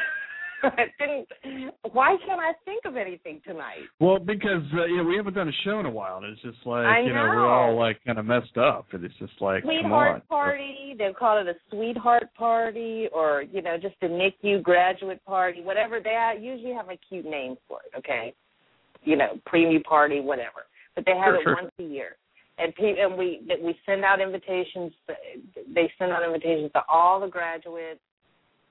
[0.64, 1.74] I didn't.
[1.92, 3.84] Why can't I think of anything tonight?
[4.00, 6.42] Well, because uh, you know we haven't done a show in a while, and it's
[6.42, 9.32] just like I you know, we're all like kind of messed up, and it's just
[9.40, 9.82] like come on.
[9.82, 10.94] Sweetheart party.
[10.96, 16.00] They call it a sweetheart party, or you know, just a NICU graduate party, whatever.
[16.00, 17.98] They usually have a cute name for it.
[17.98, 18.34] Okay,
[19.02, 20.64] you know, preemie party, whatever.
[20.94, 21.54] But they have Sure, it sure.
[21.60, 22.16] once a year,
[22.58, 24.92] and pe- and we that we send out invitations.
[25.74, 28.00] They send out invitations to all the graduates.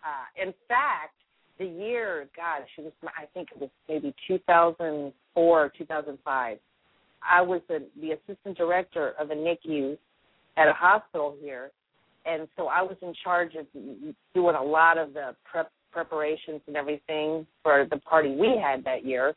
[0.04, 1.16] Uh, in fact,
[1.60, 6.58] the year, gosh, it was I think it was maybe 2004 or 2005.
[7.26, 9.98] I was the, the assistant director of a NICU
[10.58, 11.72] at a hospital here,
[12.26, 13.66] and so I was in charge of
[14.34, 19.06] doing a lot of the prep preparations and everything for the party we had that
[19.06, 19.36] year.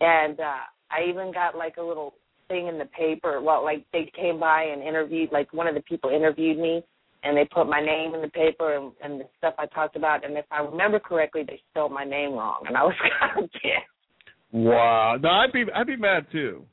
[0.00, 2.14] And uh I even got like a little
[2.48, 3.40] thing in the paper.
[3.40, 6.82] Well, like they came by and interviewed, like one of the people interviewed me,
[7.22, 10.24] and they put my name in the paper and, and the stuff I talked about.
[10.24, 13.52] And if I remember correctly, they spelled my name wrong, and I was kind of
[13.52, 13.64] pissed.
[14.50, 16.64] Wow, no, I'd be I'd be mad too.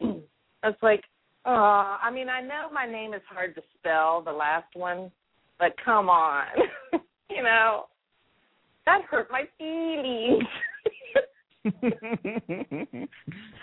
[0.62, 1.02] It's like,
[1.46, 5.10] uh, I mean, I know my name is hard to spell, the last one,
[5.58, 6.44] but come on,
[7.30, 7.86] you know,
[8.84, 10.44] that hurt my feelings.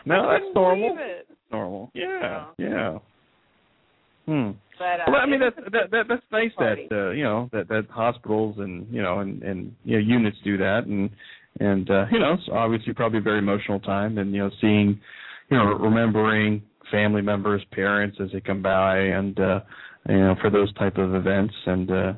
[0.06, 0.97] no, that's normal.
[0.99, 1.27] it.
[1.52, 1.92] Normal.
[1.94, 2.70] Yeah, Yeah.
[2.70, 2.98] yeah.
[4.26, 4.52] Hmm.
[4.78, 6.88] But uh, Well, I mean that's that, that that's nice party.
[6.90, 10.38] that uh, you know that that hospitals and you know and and you know units
[10.44, 11.10] do that and
[11.60, 15.00] and uh, you know it's obviously probably a very emotional time and you know seeing
[15.50, 19.60] you know remembering family members parents as they come by and uh
[20.08, 22.14] you know for those type of events and uh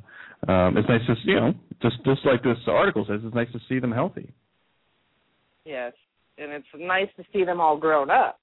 [0.47, 3.59] um it's nice to you know just just like this article says it's nice to
[3.69, 4.31] see them healthy
[5.65, 5.93] Yes,
[6.39, 8.38] and it's nice to see them all grown up.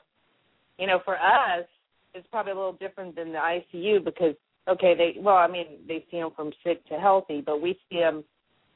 [0.78, 1.66] You know, for us,
[2.14, 4.34] it's probably a little different than the ICU because
[4.68, 7.98] okay, they well, I mean, they see them from sick to healthy, but we see
[7.98, 8.24] them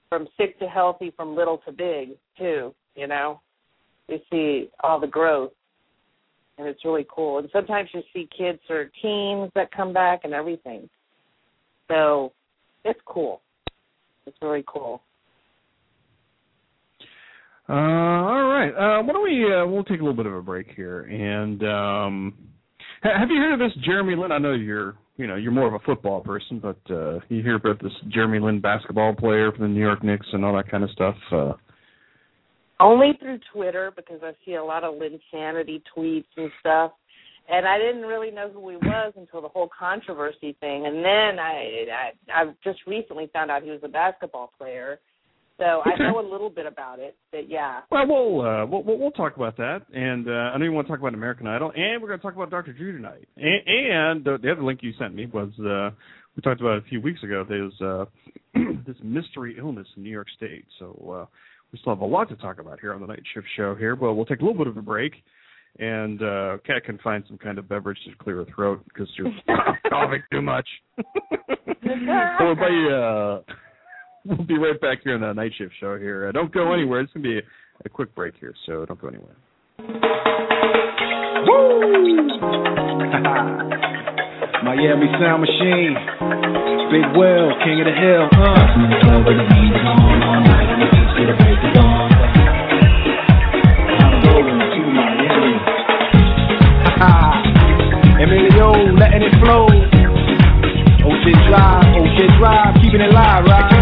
[0.09, 2.75] from sick to healthy, from little to big too.
[2.95, 3.41] You know,
[4.09, 5.53] we see all the growth,
[6.59, 7.39] and it's really cool.
[7.39, 10.89] And sometimes you see kids or teens that come back and everything.
[11.89, 12.33] So
[12.85, 13.41] it's cool.
[14.27, 15.03] It's really cool.
[17.71, 18.71] Uh, all right.
[18.71, 19.45] Uh, why don't we?
[19.45, 21.03] Uh, we'll take a little bit of a break here.
[21.03, 22.35] And um,
[23.01, 24.33] ha- have you heard of this Jeremy Lin?
[24.33, 27.55] I know you're, you know, you're more of a football person, but uh, you hear
[27.55, 30.83] about this Jeremy Lin basketball player for the New York Knicks and all that kind
[30.83, 31.15] of stuff.
[31.31, 31.53] Uh,
[32.81, 36.91] Only through Twitter because I see a lot of Linsanity tweets and stuff.
[37.49, 40.87] And I didn't really know who he was until the whole controversy thing.
[40.87, 44.99] And then I I I just recently found out he was a basketball player.
[45.61, 47.17] So I know a little bit about it.
[47.31, 47.81] But yeah.
[47.91, 49.81] well, we'll, uh, we'll we'll talk about that.
[49.93, 52.23] And uh, I know you want to talk about American Idol, and we're going to
[52.23, 52.73] talk about Dr.
[52.73, 53.29] Drew tonight.
[53.37, 55.95] And, and the, the other link you sent me was uh,
[56.35, 57.45] we talked about a few weeks ago.
[57.47, 58.07] There's uh,
[58.87, 60.65] this mystery illness in New York State.
[60.79, 61.27] So uh,
[61.73, 63.97] we still have a lot to talk about here on the night shift show here,
[63.97, 65.13] but we'll take a little bit of a break.
[65.79, 69.31] And uh, Kat can find some kind of beverage to clear her throat because you're
[69.91, 70.67] coughing too much.
[70.97, 71.05] so
[72.41, 73.41] we'll uh,
[74.25, 76.29] we'll be right back here on the night shift show here.
[76.29, 77.01] Uh, don't go anywhere.
[77.01, 77.43] It's going to be a,
[77.85, 79.37] a quick break here, so don't go anywhere.
[84.65, 85.95] Miami Sound Machine.
[86.91, 88.29] Big Will, King of the Hill.
[88.35, 88.67] Uh.
[94.01, 95.55] I'm rolling to Miami.
[98.21, 99.67] Emilio, letting it flow.
[101.03, 101.85] Oh shit drive,
[102.19, 103.80] shit drive, keeping it live, right?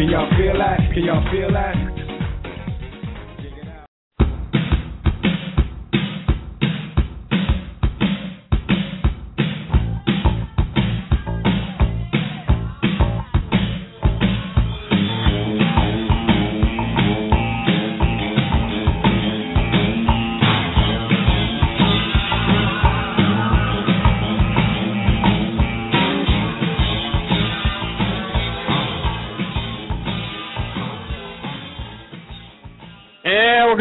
[0.00, 0.78] Can y'all feel that?
[0.94, 1.89] Can y'all feel that?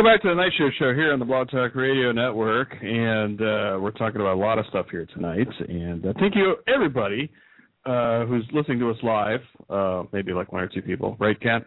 [0.10, 3.78] Back to the Night Shift Show here on the Blog Talk Radio Network, and uh,
[3.80, 5.48] we're talking about a lot of stuff here tonight.
[5.68, 7.32] And uh, thank you everybody
[7.86, 9.42] uh, who's listening to us live.
[9.70, 11.62] Uh, maybe like one or two people, right, Kat?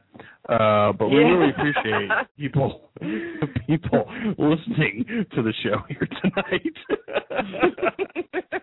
[0.48, 1.28] Uh, but we Yeah.
[1.28, 2.90] really appreciate people
[3.68, 5.04] people listening
[5.36, 6.76] to the show here tonight.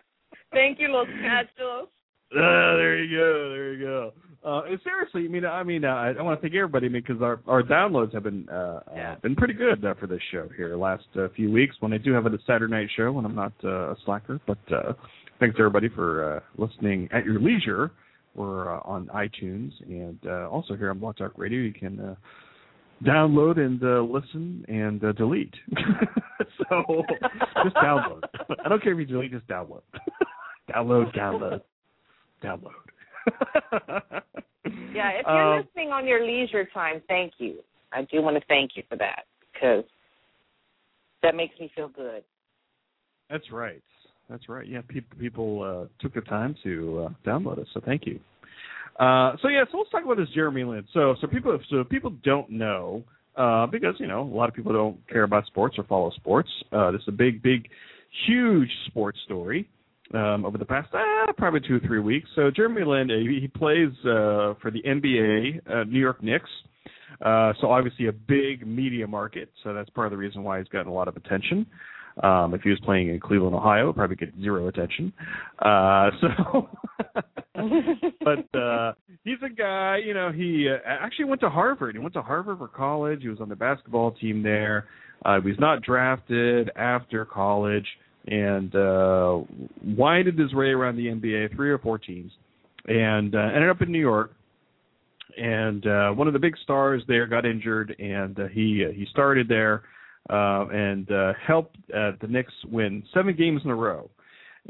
[0.51, 1.87] Thank you, Los Cachos.
[2.35, 3.49] Ah, there you go.
[3.49, 4.13] There you go.
[4.43, 7.61] Uh, and seriously, mean, I mean, uh, I want to thank everybody because our our
[7.61, 9.11] downloads have been uh, Yeah.
[9.13, 11.75] uh, been pretty good uh, for this show here last uh, few weeks.
[11.81, 14.57] When I do have a Saturday night show when I'm not uh, a slacker, but
[14.71, 14.93] uh,
[15.41, 17.91] thanks everybody for uh, listening at your leisure.
[18.35, 21.59] We're uh, on iTunes and uh, also here on Blog Talk Radio.
[21.59, 22.15] You can uh,
[23.03, 25.53] download and uh, listen and uh, delete.
[26.57, 27.03] so
[27.63, 28.21] just download.
[28.63, 29.81] I don't care if you delete, just download.
[30.73, 31.61] download, download,
[32.41, 32.71] download.
[34.93, 37.59] Yeah, if you're Um, listening on your leisure time, thank you.
[37.91, 39.83] I do want to thank you for that because
[41.23, 42.23] that makes me feel good.
[43.29, 43.81] That's right.
[44.29, 44.67] That's right.
[44.67, 48.19] Yeah, people people uh, took the time to uh, download it, so thank you.
[48.99, 50.85] Uh, so yeah, so let's talk about this Jeremy Lin.
[50.93, 53.03] So so people so people don't know
[53.35, 56.49] uh, because you know a lot of people don't care about sports or follow sports.
[56.71, 57.67] Uh, this is a big big
[58.27, 59.67] huge sports story
[60.13, 62.29] um, over the past uh, probably two or three weeks.
[62.35, 66.49] So Jeremy Lin uh, he, plays uh, for the NBA uh, New York Knicks.
[67.21, 69.51] Uh, so obviously a big media market.
[69.63, 71.65] So that's part of the reason why he's gotten a lot of attention.
[72.23, 75.13] Um, if he was playing in Cleveland, Ohio, probably get zero attention.
[75.59, 76.69] Uh, so,
[78.23, 78.93] but uh,
[79.23, 79.99] he's a guy.
[80.03, 81.95] You know, he uh, actually went to Harvard.
[81.95, 83.21] He went to Harvard for college.
[83.21, 84.87] He was on the basketball team there.
[85.23, 87.85] Uh, he was not drafted after college,
[88.29, 89.39] and uh,
[89.97, 92.31] winded his way around the NBA, three or four teams,
[92.87, 94.33] and uh, ended up in New York
[95.37, 99.05] and uh, one of the big stars there got injured, and uh, he uh, he
[99.11, 99.83] started there
[100.29, 104.09] uh, and uh, helped uh, the Knicks win seven games in a row.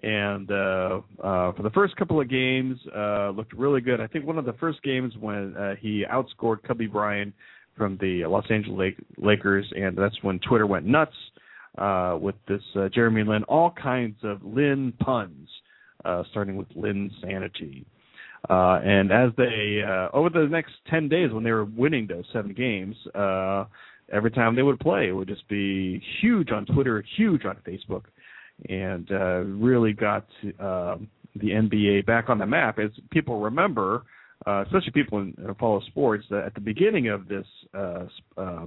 [0.04, 4.00] And uh, uh, for the first couple of games, uh, looked really good.
[4.00, 7.34] I think one of the first games when uh, he outscored Kobe Bryant
[7.76, 11.40] from the Los Angeles Lake- Lakers, and that's when Twitter went nuts uh,
[12.22, 15.50] with this uh, Jeremy Lin, all kinds of Lin puns,
[16.06, 17.86] uh, starting with Lin Sanity.
[18.50, 22.24] Uh, and as they uh, over the next ten days, when they were winning those
[22.32, 23.66] seven games, uh,
[24.12, 28.04] every time they would play, it would just be huge on Twitter, huge on Facebook,
[28.70, 30.26] and uh, really got
[30.60, 30.96] uh,
[31.36, 32.80] the NBA back on the map.
[32.80, 34.04] As people remember,
[34.48, 38.06] uh, especially people in, who follow sports, that at the beginning of this uh,
[38.38, 38.66] uh,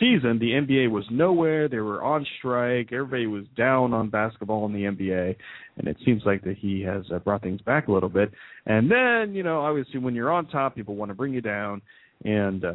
[0.00, 1.68] season, the NBA was nowhere.
[1.68, 2.92] They were on strike.
[2.92, 5.36] Everybody was down on basketball in the NBA,
[5.76, 8.32] and it seems like that he has uh, brought things back a little bit.
[8.66, 11.82] And then, you know, obviously, when you're on top, people want to bring you down,
[12.24, 12.72] and uh,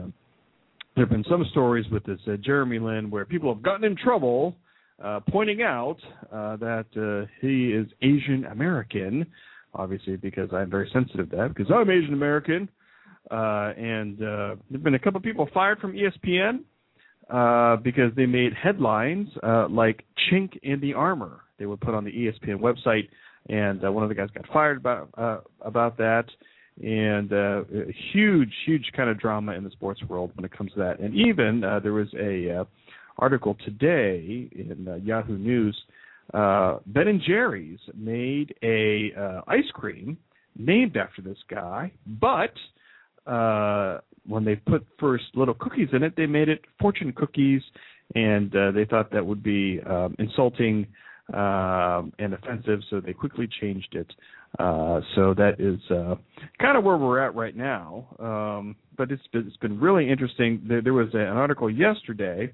[0.96, 3.96] there have been some stories with this uh, Jeremy Lin where people have gotten in
[3.96, 4.56] trouble.
[5.00, 5.98] Uh, pointing out
[6.34, 9.28] uh, that uh, he is Asian American,
[9.78, 12.70] obviously because I'm very sensitive to that because I'm Asian American,
[13.32, 16.62] uh, and uh, there've been a couple of people fired from ESPN
[17.30, 22.04] uh, because they made headlines uh, like "chink in the armor." They would put on
[22.04, 23.10] the ESPN website,
[23.50, 26.26] and uh, one of the guys got fired about uh, about that.
[26.80, 30.72] And uh, a huge, huge kind of drama in the sports world when it comes
[30.74, 31.00] to that.
[31.00, 32.66] And even uh, there was a uh,
[33.18, 35.76] article today in uh, Yahoo News.
[36.34, 40.18] Uh, ben and Jerry's made a uh, ice cream
[40.58, 42.54] named after this guy, but
[43.32, 47.62] uh, when they put first little cookies in it, they made it fortune cookies,
[48.16, 50.88] and uh, they thought that would be um, insulting
[51.34, 54.12] um, and offensive, so they quickly changed it.
[54.60, 56.16] Uh, so that is uh,
[56.60, 58.08] kind of where we're at right now.
[58.20, 60.62] Um, but it's been, it's been really interesting.
[60.68, 62.54] There, there was a, an article yesterday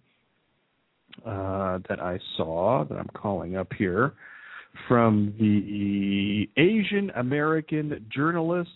[1.26, 4.14] uh, that I saw that I'm calling up here
[4.88, 8.72] from the Asian American Journalists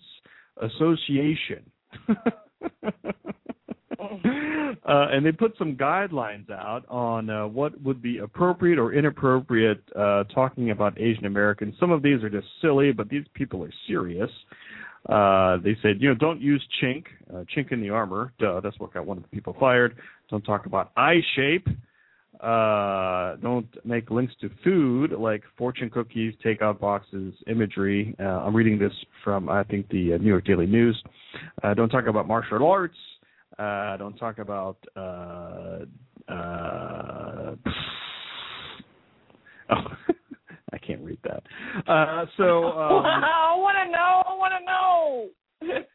[0.62, 1.70] Association.
[4.00, 9.82] Uh, and they put some guidelines out on uh, what would be appropriate or inappropriate
[9.96, 11.74] uh, talking about Asian Americans.
[11.80, 14.30] Some of these are just silly, but these people are serious.
[15.10, 18.32] Uh, they said, you know, don't use chink, uh, chink in the armor.
[18.40, 19.98] Duh, that's what got one of the people fired.
[20.30, 21.68] Don't talk about eye shape.
[22.42, 28.16] Uh, don't make links to food like fortune cookies, takeout boxes, imagery.
[28.20, 28.92] Uh, I'm reading this
[29.24, 31.02] from, I think, the uh, New York Daily News.
[31.64, 32.98] Uh, don't talk about martial arts.
[33.58, 34.78] Uh, don't talk about.
[34.96, 35.80] Uh,
[36.30, 37.56] uh,
[39.70, 39.70] oh,
[40.74, 41.42] I can't read that.
[41.92, 42.66] Uh, so.
[42.88, 44.22] Um, I want to know.
[44.28, 45.30] I want to know.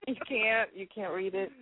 [0.08, 0.68] you can't.
[0.74, 1.52] You can't read it.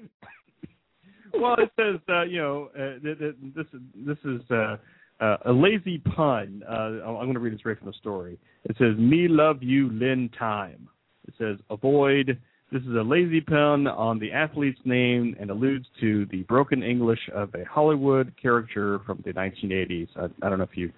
[1.35, 4.77] Well, it says uh, you know uh, th- th- this this is uh,
[5.21, 6.63] uh, a lazy pun.
[6.69, 8.39] Uh, I'm going to read it straight from the story.
[8.65, 10.89] It says "Me love you, Lin time."
[11.27, 12.39] It says avoid.
[12.73, 17.19] This is a lazy pun on the athlete's name and alludes to the broken English
[17.35, 20.07] of a Hollywood character from the 1980s.
[20.17, 20.93] I, I don't know if you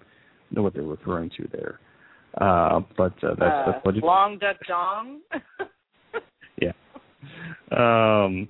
[0.50, 1.80] know what they're referring to there,
[2.38, 5.20] uh, but uh, that's, uh, that's what it Long Duck Dong.
[6.60, 6.72] yeah.
[7.70, 8.48] Um,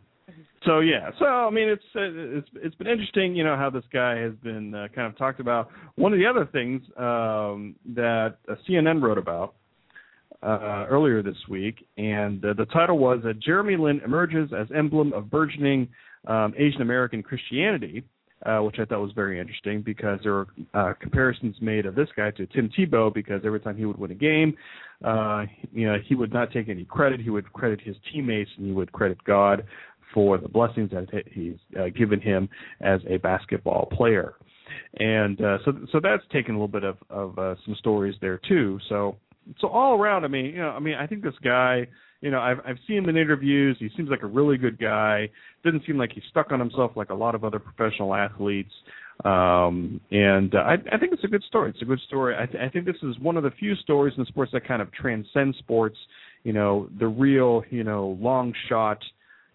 [0.65, 3.85] so yeah, so I mean, it's uh, it's it's been interesting, you know, how this
[3.93, 5.71] guy has been uh, kind of talked about.
[5.97, 9.55] One of the other things um, that uh, CNN wrote about
[10.43, 15.13] uh, earlier this week, and uh, the title was uh, "Jeremy Lin emerges as emblem
[15.13, 15.89] of burgeoning
[16.27, 18.05] um, Asian American Christianity."
[18.45, 22.47] Which I thought was very interesting because there were comparisons made of this guy to
[22.47, 24.57] Tim Tebow because every time he would win a game,
[25.73, 27.21] you know, he would not take any credit.
[27.21, 29.65] He would credit his teammates and he would credit God
[30.13, 32.49] for the blessings that he's uh, given him
[32.81, 34.35] as a basketball player.
[34.99, 38.41] And uh, so, so that's taken a little bit of, of uh, some stories there
[38.49, 38.79] too.
[38.89, 39.17] So,
[39.61, 41.87] so all around, I mean, you know, I mean, I think this guy,
[42.21, 43.77] you know, I've I've seen him in interviews.
[43.81, 45.29] He seems like a really good guy.
[45.65, 48.71] Doesn't seem like he's stuck on himself like a lot of other professional athletes.
[49.25, 51.71] Um, and uh, I, I think it's a good story.
[51.71, 52.35] It's a good story.
[52.39, 54.81] I, th- I think this is one of the few stories in sports that kind
[54.81, 55.97] of transcend sports.
[56.45, 58.99] You know, the real, you know, long shot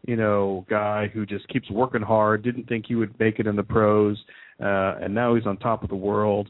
[0.05, 3.55] you know, guy who just keeps working hard, didn't think he would make it in
[3.55, 4.17] the pros,
[4.61, 6.49] uh, and now he's on top of the world.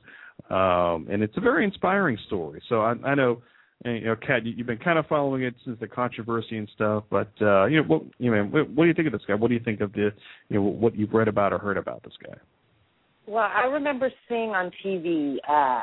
[0.50, 2.62] Um, and it's a very inspiring story.
[2.70, 3.42] So I, I know,
[3.84, 7.04] you know, Kat, you, you've been kind of following it since the controversy and stuff.
[7.10, 9.34] But uh, you know, what you know, what, what do you think of this guy?
[9.34, 10.12] What do you think of the,
[10.50, 12.38] you know, what you've read about or heard about this guy?
[13.28, 15.38] Well, I remember seeing on TV.
[15.48, 15.82] Uh,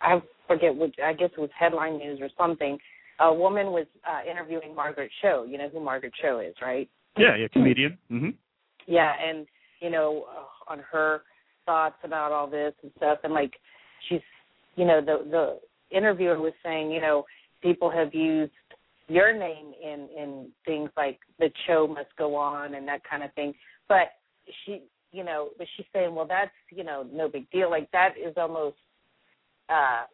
[0.00, 0.94] I forget which.
[1.04, 2.78] I guess it was headline news or something
[3.20, 5.44] a woman was uh, interviewing Margaret Cho.
[5.48, 6.88] You know who Margaret Cho is, right?
[7.16, 7.98] Yeah, yeah, comedian.
[8.10, 8.34] Mhm.
[8.86, 9.46] Yeah, and
[9.80, 11.22] you know uh, on her
[11.66, 13.52] thoughts about all this and stuff, and like
[14.08, 14.20] she's,
[14.76, 17.24] you know, the the interviewer was saying, you know,
[17.62, 18.52] people have used
[19.08, 23.32] your name in in things like the Cho must go on and that kind of
[23.34, 23.52] thing,
[23.88, 24.12] but
[24.64, 27.70] she, you know, but she's saying, well, that's you know no big deal.
[27.70, 28.76] Like that is almost
[29.68, 30.04] uh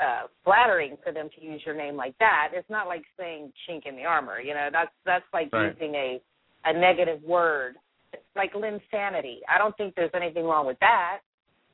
[0.00, 2.50] uh flattering for them to use your name like that.
[2.52, 4.68] It's not like saying chink in the armor, you know.
[4.72, 5.72] That's that's like right.
[5.72, 6.20] using a
[6.64, 7.76] a negative word.
[8.12, 9.38] It's like Linsanity.
[9.48, 11.20] I don't think there's anything wrong with that.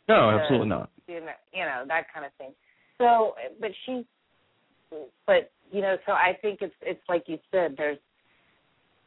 [0.08, 0.90] No, absolutely not.
[1.06, 2.52] You know, you know that kind of thing.
[2.98, 4.06] So, but she,
[5.26, 7.74] but you know, so I think it's it's like you said.
[7.76, 7.98] There's,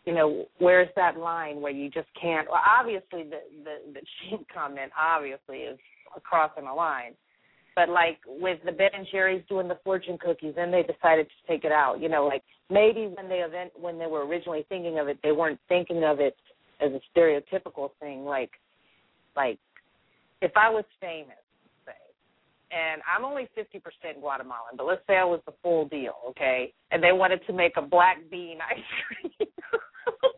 [0.05, 2.47] you know, where's that line where you just can't?
[2.49, 3.99] Well, obviously the the the
[4.31, 5.77] chink comment obviously is
[6.23, 7.13] crossing a line
[7.75, 11.51] but like with the Ben and Jerry's doing the fortune cookies, then they decided to
[11.51, 12.01] take it out.
[12.01, 15.33] You know, like maybe when they event when they were originally thinking of it, they
[15.33, 16.35] weren't thinking of it
[16.81, 18.23] as a stereotypical thing.
[18.25, 18.51] Like,
[19.35, 19.59] like
[20.41, 21.35] if I was famous,
[21.85, 21.91] say,
[22.71, 26.73] and I'm only fifty percent Guatemalan, but let's say I was the full deal, okay,
[26.91, 29.49] and they wanted to make a black bean ice cream.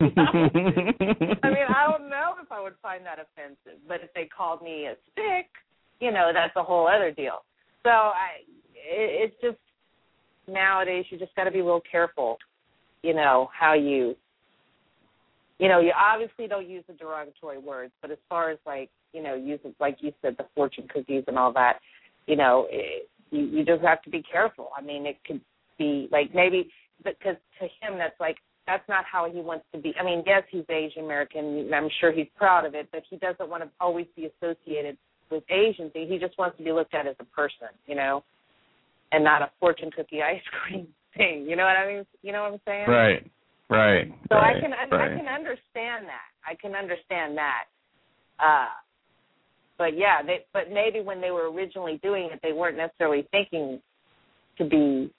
[0.00, 4.62] I mean, I don't know if I would find that offensive, but if they called
[4.62, 5.46] me a stick
[6.00, 7.44] you know that's a whole other deal.
[7.82, 8.40] So I,
[8.74, 9.58] it, it's just
[10.46, 12.38] nowadays you just got to be real careful,
[13.02, 14.14] you know how you,
[15.58, 19.22] you know you obviously don't use the derogatory words, but as far as like you
[19.22, 21.78] know using like you said the fortune cookies and all that,
[22.26, 24.70] you know it, you you just have to be careful.
[24.76, 25.40] I mean it could
[25.78, 26.70] be like maybe
[27.04, 28.36] because to him that's like
[28.68, 29.94] that's not how he wants to be.
[29.98, 31.70] I mean, yes, he's Asian American.
[31.74, 34.98] I'm sure he's proud of it, but he doesn't want to always be associated
[35.30, 36.08] with Asian thing.
[36.08, 38.24] He just wants to be looked at as a person, you know,
[39.12, 41.46] and not a fortune cookie ice cream thing.
[41.48, 42.06] You know what I mean?
[42.22, 42.88] You know what I'm saying?
[42.88, 43.30] Right.
[43.70, 44.08] Right.
[44.30, 45.12] So right, I can right.
[45.12, 46.28] I can understand that.
[46.46, 47.64] I can understand that.
[48.38, 48.68] Uh
[49.76, 53.80] but yeah, they but maybe when they were originally doing it they weren't necessarily thinking
[54.56, 55.12] to be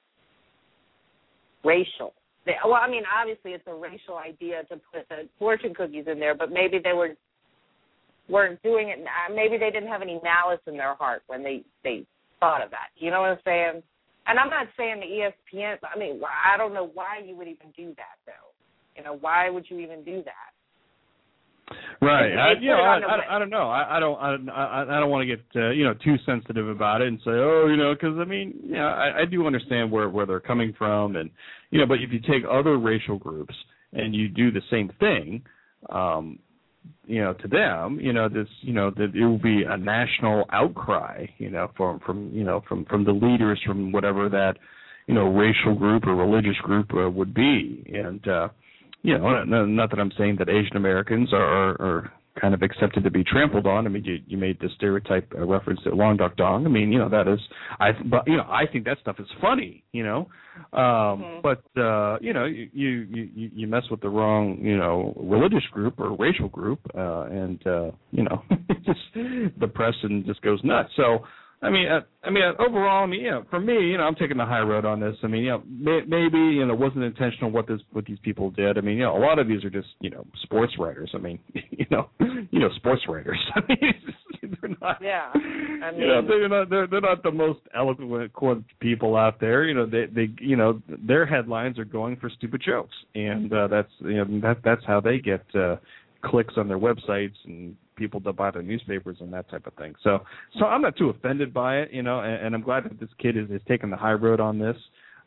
[1.64, 2.14] racial.
[2.46, 6.20] They, well, I mean, obviously it's a racial idea to put the fortune cookies in
[6.20, 7.16] there, but maybe they were
[8.30, 9.00] weren't doing it.
[9.34, 12.06] Maybe they didn't have any malice in their heart when they they
[12.40, 12.90] thought of that.
[12.98, 13.84] You know what I'm saying?
[14.28, 15.78] And I'm not saying the ESPN.
[15.84, 18.54] I mean, I don't know why you would even do that, though.
[18.96, 21.76] You know, why would you even do that?
[22.02, 22.34] Right.
[22.36, 23.36] I, you know, I, I.
[23.36, 23.70] I don't know.
[23.70, 24.20] I, I don't.
[24.20, 27.20] I, I, I don't want to get uh, you know too sensitive about it and
[27.20, 30.26] say, oh, you know, because I mean, you know, I, I do understand where where
[30.26, 31.30] they're coming from, and
[31.70, 33.54] you know, but if you take other racial groups
[33.94, 35.44] and you do the same thing,
[35.90, 36.40] um,
[37.06, 40.46] you know, to them, you know, this, you know, that it will be a national
[40.52, 44.54] outcry, you know, from from you know from from the leaders from whatever that,
[45.08, 48.50] you know, racial group or religious group uh, would be, and uh,
[49.02, 52.62] you know, not, not that I'm saying that Asian Americans are, are, are kind of
[52.62, 53.86] accepted to be trampled on.
[53.86, 56.66] I mean, you, you made the stereotype uh, reference to Long Duck Dong.
[56.66, 57.40] I mean, you know, that is,
[57.80, 60.28] I, but you know, I think that stuff is funny, you know,
[60.74, 60.82] um,
[61.20, 61.42] Mhm.
[61.42, 65.66] but uh, you know, you, you you you mess with the wrong, you know, religious
[65.72, 68.44] group or racial group, uh, and uh, you know,
[68.86, 70.90] just the press and just goes nuts.
[70.96, 71.26] So.
[71.62, 74.16] I mean, uh, I mean, uh, overall, I mean, know, for me, you know, I'm
[74.16, 75.16] taking the high road on this.
[75.24, 78.18] I mean, you know, may, maybe you know, it wasn't intentional what this what these
[78.24, 78.78] people did.
[78.78, 81.12] I mean, you know, a lot of these are just you know, sports writers.
[81.14, 82.10] I mean, you know,
[82.52, 83.40] you know, sports writers.
[83.56, 83.94] I mean,
[84.62, 85.02] they're not.
[85.02, 89.42] Yeah, I mean, you know, they're not they're they're not the most eloquent people out
[89.42, 89.66] there.
[89.66, 93.68] You know, they they you know their headlines are going for stupid jokes, and uh,
[93.68, 95.76] that's you know that that's how they get uh,
[96.24, 99.94] clicks on their websites and people to buy their newspapers and that type of thing.
[100.04, 100.20] So
[100.58, 103.10] so I'm not too offended by it, you know, and, and I'm glad that this
[103.20, 104.78] kid is, is taking the high road on this.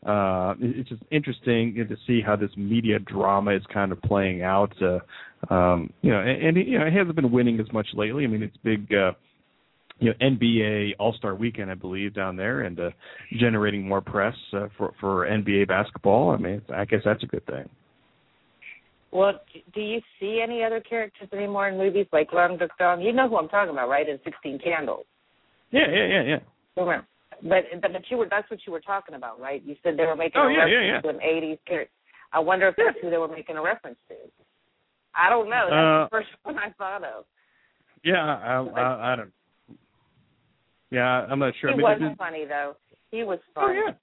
[0.05, 4.73] Uh, it's just interesting to see how this media drama is kind of playing out.
[4.81, 4.99] Uh,
[5.53, 8.25] um, you know, and, and you know, he hasn't been winning as much lately.
[8.25, 8.93] I mean, it's big.
[8.93, 9.13] Uh,
[9.99, 12.89] you know NBA All Star Weekend, I believe, down there, and uh,
[13.39, 16.31] generating more press uh, for for NBA basketball.
[16.31, 17.69] I mean, I guess that's a good thing.
[19.13, 19.33] Well,
[19.75, 22.99] do you see any other characters anymore in movies like Long Duck Dong?
[23.01, 24.09] You know who I'm talking about, right?
[24.09, 25.05] In Sixteen Candles.
[25.71, 26.39] Yeah, yeah, yeah, yeah.
[26.75, 27.05] Remember.
[27.43, 29.61] But but you were that's what you were talking about, right?
[29.63, 31.01] You said they were making oh, a yeah, reference yeah, yeah.
[31.01, 31.93] to an '80s character.
[32.31, 34.15] I wonder if that's who they were making a reference to.
[35.15, 35.67] I don't know.
[35.69, 37.25] That's Uh, the first one I thought of.
[38.03, 39.31] Yeah, I, I, I don't.
[40.89, 41.69] Yeah, I'm not sure.
[41.69, 42.75] He I mean, was this- funny though.
[43.11, 43.93] He was oh yeah.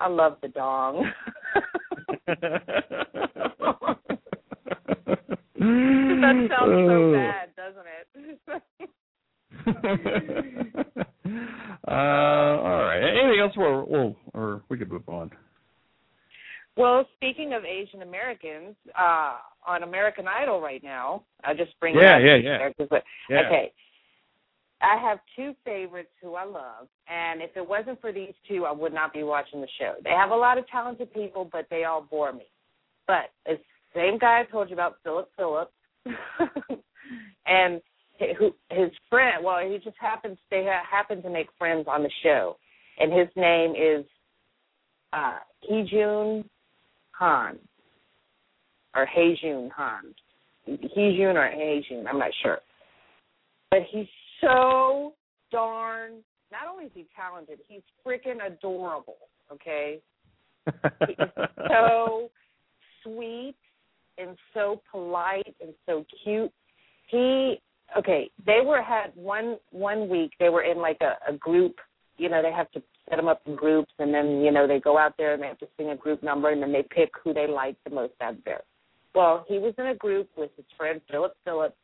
[0.00, 1.08] I love the dong.
[5.56, 7.12] that sounds so Oh.
[7.12, 8.06] bad, doesn't it?
[11.88, 13.00] uh, all right.
[13.02, 13.52] Anything else?
[13.56, 15.30] Or, or, or we could move on.
[16.76, 22.16] Well, speaking of Asian Americans, uh, on American Idol right now, I'll just bring Yeah,
[22.16, 22.68] up yeah, yeah.
[22.90, 23.40] but- Yeah.
[23.46, 23.72] Okay.
[24.82, 28.72] I have two favorites who I love, and if it wasn't for these two, I
[28.72, 29.94] would not be watching the show.
[30.04, 32.46] They have a lot of talented people, but they all bore me.
[33.06, 33.62] But it's
[33.94, 35.72] the same guy I told you about, Philip Phillips,
[37.46, 37.80] and
[38.18, 39.42] his friend.
[39.42, 42.56] Well, he just happens they ha- happen to make friends on the show,
[42.98, 44.04] and his name is
[45.12, 45.38] uh,
[45.70, 46.44] Heejun
[47.12, 47.58] Han
[48.94, 50.14] or Heijun Han.
[50.68, 52.58] Heejun or Heijun, I'm not sure.
[53.70, 54.06] But he's
[54.40, 55.14] so
[55.50, 56.22] darn.
[56.52, 59.16] Not only is he talented, he's freaking adorable.
[59.52, 60.00] Okay,
[61.06, 61.16] He's
[61.68, 62.30] so
[63.02, 63.54] sweet
[64.18, 66.52] and so polite and so cute.
[67.08, 67.60] He
[67.96, 68.30] okay.
[68.44, 70.32] They were had one one week.
[70.40, 71.76] They were in like a, a group.
[72.18, 74.80] You know, they have to set them up in groups, and then you know they
[74.80, 77.10] go out there and they have to sing a group number, and then they pick
[77.22, 78.62] who they like the most out there.
[79.14, 81.76] Well, he was in a group with his friend Philip Phillips,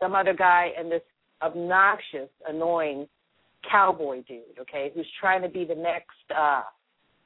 [0.00, 1.02] some other guy, and this
[1.42, 3.06] obnoxious, annoying
[3.70, 4.58] cowboy dude.
[4.60, 6.10] Okay, who's trying to be the next.
[6.36, 6.62] uh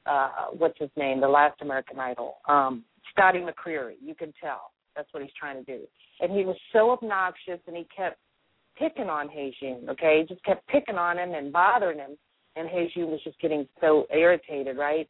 [0.05, 3.95] uh what's his name, the last American Idol, um, Scotty McCreery.
[4.01, 5.83] You can tell that's what he's trying to do.
[6.19, 8.17] And he was so obnoxious, and he kept
[8.77, 9.89] picking on Heijun.
[9.89, 12.17] Okay, he just kept picking on him and bothering him,
[12.55, 15.07] and Heijun was just getting so irritated, right?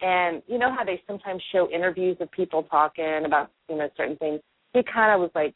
[0.00, 4.16] And you know how they sometimes show interviews of people talking about you know certain
[4.16, 4.40] things.
[4.74, 5.54] He kind of was like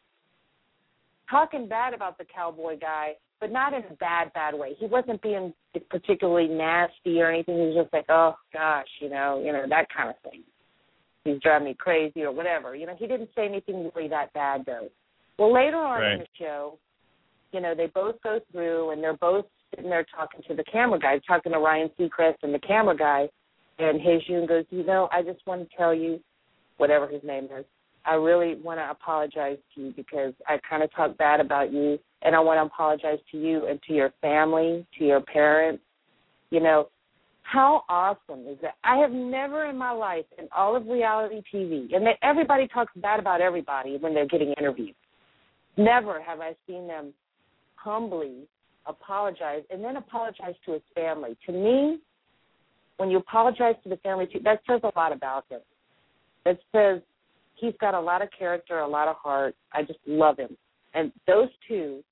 [1.31, 4.75] talking bad about the cowboy guy, but not in a bad, bad way.
[4.79, 5.53] He wasn't being
[5.91, 7.57] particularly nasty or anything.
[7.57, 10.43] He was just like, oh gosh, you know, you know that kind of thing.
[11.25, 12.75] He's driving me crazy or whatever.
[12.75, 14.89] You know, he didn't say anything really that bad though.
[15.39, 16.79] Well, later on in the show,
[17.53, 20.99] you know, they both go through and they're both sitting there talking to the camera
[20.99, 23.29] guy, talking to Ryan Seacrest and the camera guy,
[23.79, 26.21] and Heijun goes, you know, I just want to tell you,
[26.79, 27.65] whatever his name is,
[28.07, 31.99] I really want to apologize to you because I kind of talked bad about you,
[32.23, 35.83] and I want to apologize to you and to your family, to your parents.
[36.51, 36.89] You know,
[37.43, 38.75] how awesome is that?
[38.85, 42.93] I have never in my life, in all of reality TV, and that everybody talks
[42.97, 44.95] bad about everybody when they're getting interviewed.
[45.77, 47.13] Never have I seen them
[47.75, 48.49] humbly
[48.87, 51.37] apologize and then apologize to his family.
[51.47, 51.99] To me,
[52.97, 55.61] when you apologize to the family, that says a lot about him.
[56.45, 57.03] That says
[57.57, 59.55] he's got a lot of character, a lot of heart.
[59.73, 60.57] I just love him.
[60.95, 62.03] And those two,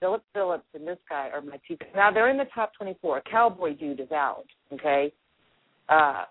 [0.00, 1.76] Philip Phillips and this guy, are my two.
[1.94, 3.22] Now they're in the top 24.
[3.30, 5.12] Cowboy Dude is out, okay,
[5.88, 6.24] uh,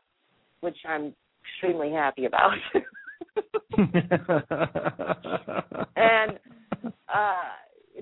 [0.62, 1.14] which I'm
[1.44, 2.52] extremely happy about.
[5.96, 6.40] and
[7.14, 7.34] uh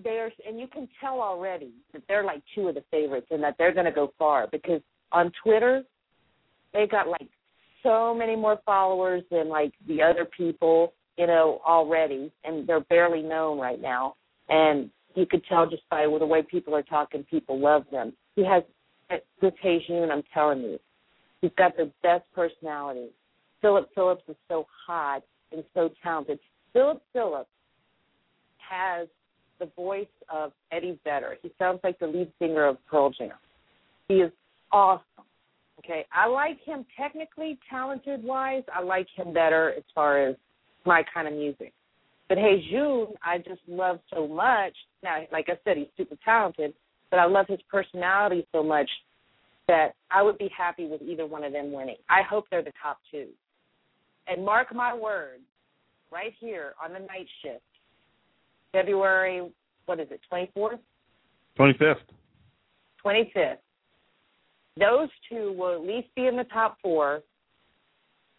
[0.03, 3.43] they are and you can tell already that they're like two of the favorites and
[3.43, 4.81] that they're going to go far because
[5.11, 5.83] on Twitter
[6.73, 7.27] they got like
[7.85, 13.21] so many more followers than like the other people, you know, already and they're barely
[13.21, 14.15] known right now
[14.49, 18.11] and you could tell just by the way people are talking people love them.
[18.35, 18.63] He has
[19.41, 20.79] this Heijun, I'm telling you.
[21.41, 23.09] He's got the best personality.
[23.61, 26.39] Philip Phillips is so hot and so talented.
[26.73, 27.49] Philip Phillips
[28.57, 29.07] has
[29.59, 31.37] the voice of Eddie Vedder.
[31.41, 33.31] He sounds like the lead singer of Pearl Jam.
[34.07, 34.31] He is
[34.71, 35.03] awesome.
[35.79, 38.63] Okay, I like him technically, talented wise.
[38.73, 40.35] I like him better as far as
[40.85, 41.73] my kind of music.
[42.29, 44.73] But Heijun, I just love so much.
[45.03, 46.73] Now, like I said, he's super talented,
[47.11, 48.89] but I love his personality so much
[49.67, 51.97] that I would be happy with either one of them winning.
[52.09, 53.27] I hope they're the top two.
[54.27, 55.43] And mark my words,
[56.11, 57.61] right here on the night shift,
[58.71, 59.49] February,
[59.85, 60.79] what is it, 24th?
[61.59, 61.95] 25th.
[63.05, 63.57] 25th.
[64.79, 67.21] Those two will at least be in the top four,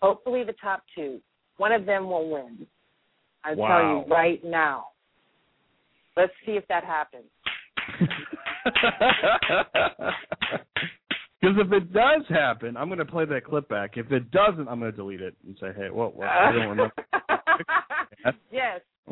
[0.03, 1.20] hopefully the top two.
[1.57, 2.66] One of them will win.
[3.45, 3.68] I Wow.
[3.68, 4.89] tell you right now.
[6.16, 7.30] Let's see if that happens.
[11.41, 13.97] Because if it does happen, I'm going to play that clip back.
[13.97, 16.16] If it doesn't, I'm going to delete it and say, "Hey, what?
[16.16, 16.95] well I don't remember."
[18.51, 18.80] yes,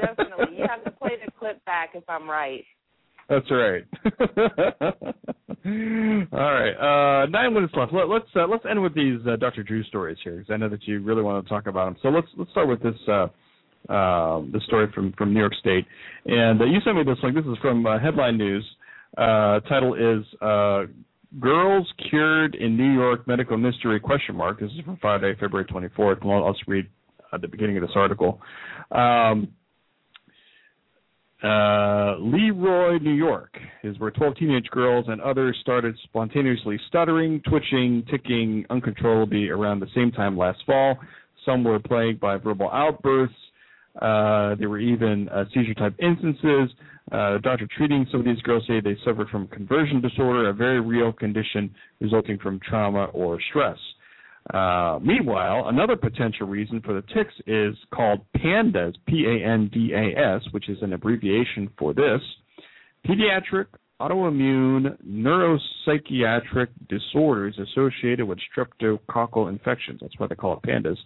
[0.00, 0.56] definitely.
[0.56, 2.64] You have to play the clip back if I'm right.
[3.28, 3.84] That's right.
[6.32, 7.92] All right, uh, nine minutes left.
[7.92, 9.62] Let, let's uh, let's end with these uh, Dr.
[9.62, 11.96] Drew stories here because I know that you really want to talk about them.
[12.02, 13.26] So let's let's start with this uh,
[13.92, 15.86] uh, this story from from New York State,
[16.26, 17.34] and uh, you sent me this link.
[17.34, 18.64] This is from uh, Headline News.
[19.16, 20.24] Title is
[21.40, 24.60] "Girls Cured in New York Medical Mystery?" Question mark.
[24.60, 26.24] This is from Friday, February 24th.
[26.24, 26.86] Well, I'll just read
[27.32, 28.40] at the beginning of this article.
[28.90, 29.48] Um,
[31.42, 37.40] uh, Le Roy, New York, is where 12 teenage girls and others started spontaneously stuttering,
[37.48, 40.96] twitching, ticking uncontrollably around the same time last fall.
[41.44, 43.34] Some were plagued by verbal outbursts.
[44.00, 46.70] Uh, there were even uh, seizure type instances.
[47.10, 50.80] Uh, doctor treating some of these girls say they suffered from conversion disorder, a very
[50.80, 53.76] real condition resulting from trauma or stress.
[54.52, 60.92] Uh, meanwhile, another potential reason for the tics is called PANDAS, P-A-N-D-A-S, which is an
[60.92, 62.20] abbreviation for this,
[63.06, 63.66] pediatric
[64.00, 70.00] autoimmune neuropsychiatric disorders associated with streptococcal infections.
[70.02, 70.98] That's why they call it PANDAS.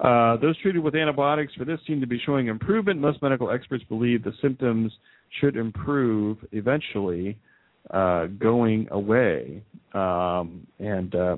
[0.00, 3.00] Uh, those treated with antibiotics for this seem to be showing improvement.
[3.00, 4.92] Most medical experts believe the symptoms
[5.40, 7.38] should improve eventually,
[7.90, 9.62] uh, going away.
[9.92, 11.36] Um, and uh,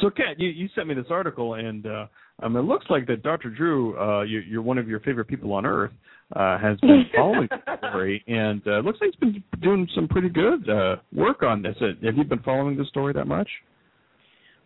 [0.00, 2.06] so, Kat, you, you sent me this article, and uh,
[2.42, 3.50] um, it looks like that Dr.
[3.50, 5.92] Drew, uh, you, you're one of your favorite people on earth,
[6.34, 10.28] uh, has been following the story, and uh, looks like he's been doing some pretty
[10.28, 11.76] good uh, work on this.
[11.80, 13.48] Uh, Have you been following the story that much?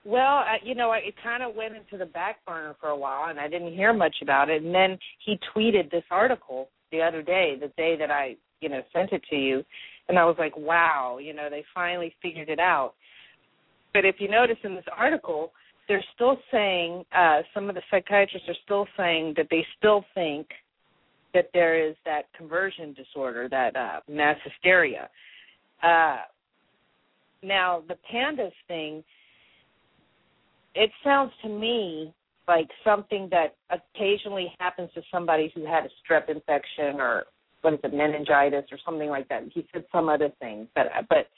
[0.05, 3.29] Well, uh, you know, it kind of went into the back burner for a while,
[3.29, 4.63] and I didn't hear much about it.
[4.63, 8.83] And then he tweeted this article the other day, the day that I, you know,
[8.93, 9.65] sent it to you,
[10.09, 12.95] and I was like, wow, you know, they finally figured it out.
[13.97, 15.53] But if you notice in this article,
[15.89, 20.49] they're still saying uh, some of the psychiatrists are still saying that they still think
[21.33, 25.09] that there is that conversion disorder, that uh, mass hysteria.
[25.83, 26.19] Uh,
[27.43, 29.03] now, the pandas thing,
[30.75, 32.13] it sounds to me
[32.47, 37.25] like something that occasionally happens to somebody who had a strep infection or
[37.63, 39.45] what is it, meningitis or something like that.
[39.55, 41.29] He said some other thing, but but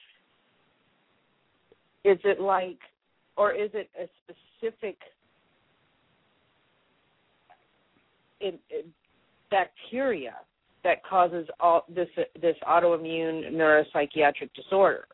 [2.04, 2.78] is it like,
[3.36, 4.96] or is it a specific
[8.40, 8.92] in, in
[9.50, 10.34] bacteria
[10.84, 12.08] that causes all this
[12.40, 15.06] this autoimmune neuropsychiatric disorder?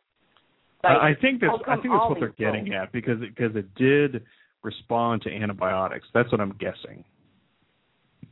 [0.83, 3.75] Like, I think that's I think that's what they're getting at because it, because it
[3.75, 4.23] did
[4.63, 6.07] respond to antibiotics.
[6.13, 7.05] That's what I'm guessing.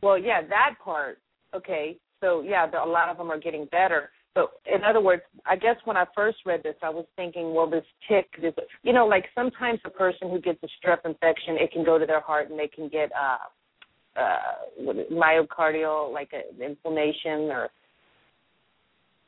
[0.02, 1.18] Well, yeah, that part.
[1.54, 4.10] Okay, so yeah, the, a lot of them are getting better.
[4.34, 7.68] But in other words, I guess when I first read this, I was thinking, well,
[7.68, 11.70] this tic, this, you know, like sometimes a person who gets a strep infection, it
[11.70, 17.50] can go to their heart and they can get uh, uh, myocardial, like a, inflammation,
[17.50, 17.68] or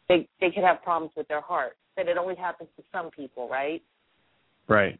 [0.09, 1.77] they they could have problems with their heart.
[1.97, 3.83] But it only happens to some people, right?
[4.69, 4.99] Right.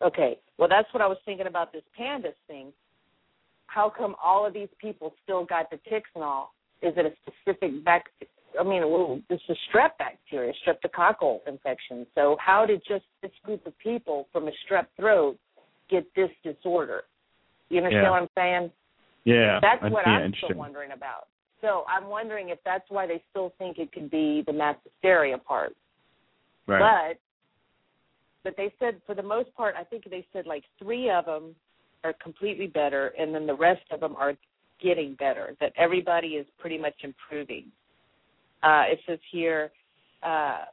[0.00, 0.38] Okay.
[0.56, 2.72] Well, that's what I was thinking about this pandas thing.
[3.66, 6.54] How come all of these people still got the tics and all?
[6.80, 8.30] Is it a specific bacteria?
[8.58, 12.06] I mean, well, this is strep bacteria, streptococcal infection.
[12.14, 15.36] So how did just this group of people from a strep throat
[15.90, 17.04] get this disorder?
[17.68, 18.10] You understand Yeah.
[18.10, 18.72] what I'm saying?
[19.24, 19.60] Yeah.
[19.60, 21.28] That's I- what I'm still wondering about.
[21.60, 25.38] So I'm wondering if that's why they still think it could be the mass hysteria
[25.38, 25.76] part.
[26.66, 26.78] Right.
[27.14, 27.18] But
[28.44, 31.54] but they said for the most part, I think they said like three of them
[32.04, 34.34] are completely better, and then the rest of them are
[34.80, 35.56] getting better.
[35.60, 37.72] That everybody is pretty much improving.
[38.62, 39.70] Uh, it says here,
[40.22, 40.64] uh,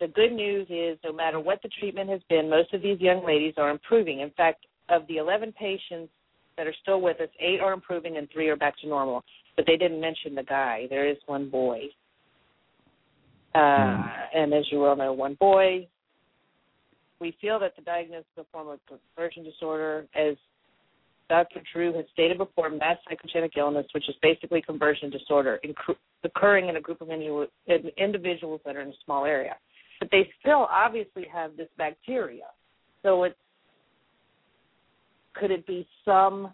[0.00, 3.24] the good news is no matter what the treatment has been, most of these young
[3.26, 4.20] ladies are improving.
[4.20, 6.10] In fact, of the 11 patients
[6.56, 7.28] that are still with us.
[7.40, 9.24] Eight are improving, and three are back to normal.
[9.56, 10.86] But they didn't mention the guy.
[10.90, 11.84] There is one boy.
[13.54, 14.02] Uh, Hmm.
[14.34, 15.88] And as you well know, one boy.
[17.20, 20.36] We feel that the diagnosis of a form of conversion disorder, as
[21.28, 21.60] Dr.
[21.72, 26.76] Drew has stated before, mass psychogenic illness, which is basically conversion disorder, incru- occurring in
[26.76, 27.48] a group of indi-
[27.98, 29.56] individuals that are in a small area.
[30.00, 32.44] But they still obviously have this bacteria.
[33.02, 33.36] So it's
[35.34, 36.52] could it be some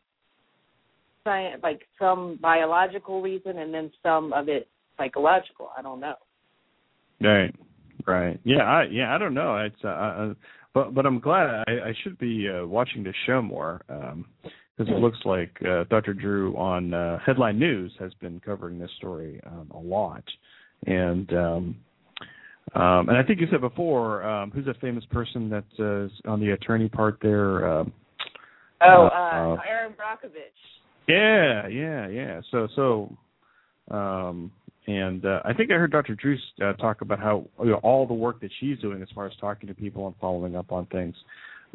[1.25, 4.69] science, like some biological reason and then some of it
[4.99, 5.71] psychological?
[5.77, 6.17] I don't know.
[7.21, 7.55] Right,
[8.07, 8.41] right.
[8.45, 9.57] Yeah, I yeah, I don't know.
[9.59, 10.35] It's uh, uh
[10.75, 14.27] but but I'm glad I, I should be uh, watching this show more um
[14.77, 16.15] because it looks like uh, Dr.
[16.15, 20.25] Drew on uh, Headline News has been covering this story um, a lot,
[20.87, 21.77] and um,
[22.75, 26.41] um, and I think you said before, um, who's that famous person that's uh, on
[26.41, 27.81] the attorney part there?
[27.81, 27.85] Uh,
[28.83, 30.59] Oh, Uh, uh, uh, Erin Brockovich.
[31.09, 32.41] yeah, yeah, yeah.
[32.51, 33.17] So so,
[33.95, 34.51] um,
[34.87, 36.15] and uh, I think I heard Dr.
[36.17, 39.27] Drew uh, talk about how you know, all the work that she's doing as far
[39.27, 41.15] as talking to people and following up on things.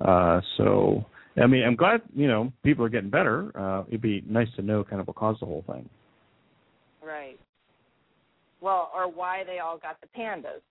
[0.02, 1.04] Uh, so
[1.42, 3.52] I mean, I'm glad you know people are getting better.
[3.58, 5.90] Uh, it'd be nice to know kind of what caused the whole thing.
[7.04, 7.40] Right.
[8.62, 10.62] Well, or why they all got the pandas,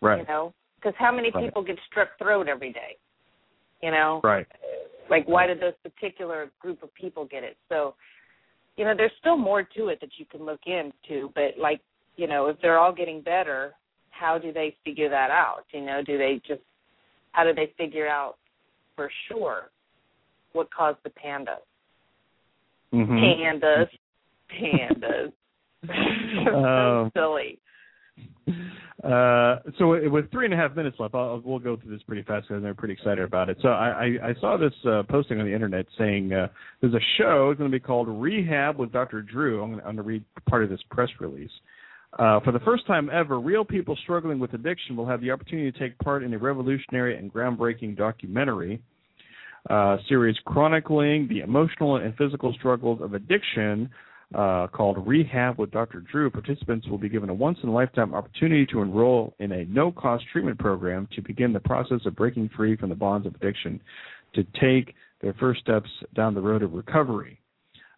[0.00, 0.20] Right.
[0.20, 0.52] you know?
[0.76, 1.44] Because how many Right.
[1.44, 2.96] people get strep throat every day?
[3.82, 4.20] You know?
[4.22, 4.46] Right.
[5.08, 7.56] Like, why did those particular group of people get it?
[7.68, 7.94] So,
[8.76, 11.30] you know, there's still more to it that you can look into.
[11.34, 11.80] But, like,
[12.16, 13.74] you know, if they're all getting better,
[14.10, 15.64] how do they figure that out?
[15.72, 16.62] You know, do they just,
[17.32, 18.36] how do they figure out
[18.96, 19.70] for sure
[20.52, 21.62] what caused the pandas?
[22.92, 23.12] Mm-hmm.
[23.12, 23.88] Pandas.
[24.50, 25.32] Pandas.
[26.48, 27.58] Um, so silly.
[29.04, 32.22] Uh, so with three and a half minutes left, I'll, we'll go through this pretty
[32.22, 33.58] fast because I'm pretty excited about it.
[33.62, 36.48] So I, I, I saw this uh, posting on the internet saying uh,
[36.80, 39.22] there's a show going to be called Rehab with Dr.
[39.22, 39.62] Drew.
[39.62, 41.50] I'm going to read part of this press release.
[42.18, 45.70] Uh, for the first time ever, real people struggling with addiction will have the opportunity
[45.70, 48.80] to take part in a revolutionary and groundbreaking documentary
[49.68, 53.90] uh, series chronicling the emotional and physical struggles of addiction
[54.34, 56.00] uh, called Rehab with Dr.
[56.00, 56.30] Drew.
[56.30, 59.92] Participants will be given a once in a lifetime opportunity to enroll in a no
[59.92, 63.80] cost treatment program to begin the process of breaking free from the bonds of addiction
[64.34, 67.38] to take their first steps down the road of recovery.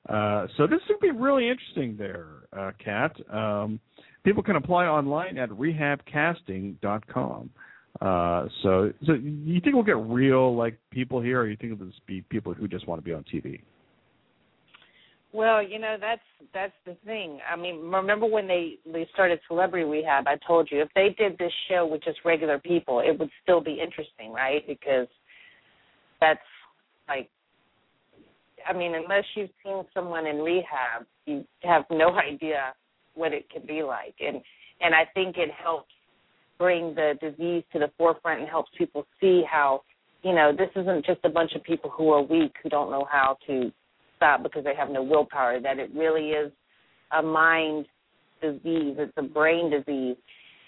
[0.09, 3.15] Uh, so this would be really interesting there, uh, Kat.
[3.33, 3.81] Um,
[4.25, 7.51] people can apply online at rehabcasting.com.
[8.01, 11.87] Uh, so, so you think we'll get real like people here, or you think it'll
[11.87, 13.61] just be people who just want to be on TV?
[15.33, 16.23] Well, you know that's
[16.55, 17.39] that's the thing.
[17.51, 20.27] I mean, remember when they they started Celebrity Rehab?
[20.27, 23.61] I told you if they did this show with just regular people, it would still
[23.61, 24.67] be interesting, right?
[24.67, 25.07] Because
[26.21, 26.41] that's
[27.09, 27.29] like,
[28.67, 32.75] I mean, unless you've seen someone in rehab, you have no idea
[33.19, 34.41] what it can be like, and
[34.81, 35.93] and I think it helps
[36.59, 39.83] bring the disease to the forefront and helps people see how,
[40.23, 43.07] you know, this isn't just a bunch of people who are weak who don't know
[43.11, 43.73] how to
[44.17, 45.61] stop because they have no willpower.
[45.61, 46.53] That it really is
[47.17, 47.87] a mind
[48.41, 48.97] disease.
[48.99, 50.17] It's a brain disease,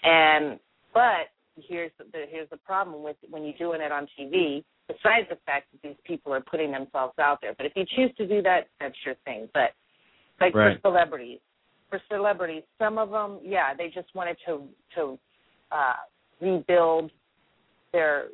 [0.03, 0.59] and
[0.93, 1.31] but
[1.67, 4.63] here's the here's the problem with when you're doing it on TV.
[4.87, 8.13] Besides the fact that these people are putting themselves out there, but if you choose
[8.17, 9.47] to do that, that's your thing.
[9.53, 9.71] But
[10.41, 10.75] like Right.
[10.81, 11.39] for celebrities,
[11.91, 14.63] for celebrities, some of them, yeah, they just wanted to
[14.95, 15.19] to
[15.71, 15.93] uh,
[16.41, 17.11] rebuild
[17.93, 18.29] their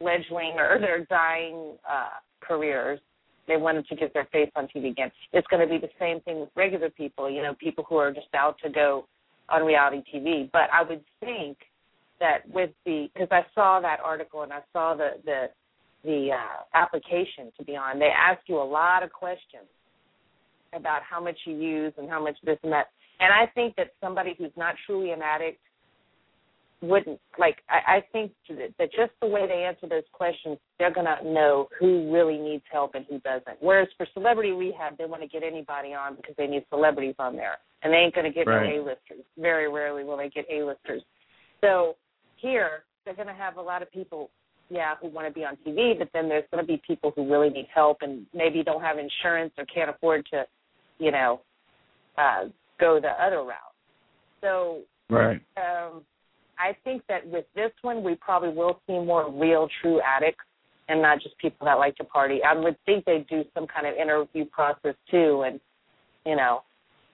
[0.00, 2.98] fledgling or their dying uh, careers.
[3.46, 5.10] They wanted to get their face on TV again.
[5.32, 8.12] It's going to be the same thing with regular people, you know, people who are
[8.12, 9.06] just out to go
[9.48, 10.50] on reality TV.
[10.52, 11.56] But I would think
[12.20, 15.46] that with the because I saw that article and I saw the the
[16.04, 19.66] the uh, application to be on, they ask you a lot of questions
[20.74, 22.86] about how much you use and how much this and that.
[23.20, 25.60] And I think that somebody who's not truly an addict
[26.80, 31.16] wouldn't like I, I think that just the way they answer those questions, they're gonna
[31.24, 33.58] know who really needs help and who doesn't.
[33.60, 37.34] Whereas for celebrity rehab, they want to get anybody on because they need celebrities on
[37.34, 38.76] there, and they ain't gonna get Right.
[38.76, 39.24] no A-listers.
[39.36, 41.02] Very rarely will they get A-listers.
[41.60, 41.96] So
[42.36, 44.30] here, they're gonna have a lot of people,
[44.70, 47.50] yeah, who want to be on TV, but then there's gonna be people who really
[47.50, 50.46] need help and maybe don't have insurance or can't afford to,
[50.98, 51.40] you know,
[52.16, 52.44] uh,
[52.78, 53.74] go the other route.
[54.40, 55.40] So Right.
[55.56, 56.04] um,
[56.58, 60.44] I think that with this one, we probably will see more real, true addicts,
[60.88, 62.42] and not just people that like to party.
[62.42, 65.60] I would think they do some kind of interview process too, and
[66.26, 66.62] you know,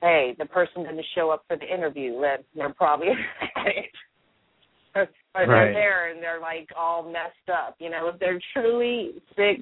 [0.01, 3.09] hey, the person didn't show up for the interview, then they're probably
[4.95, 5.03] or,
[5.35, 7.77] or they're there and they're like all messed up.
[7.79, 9.59] You know, if they're truly sick,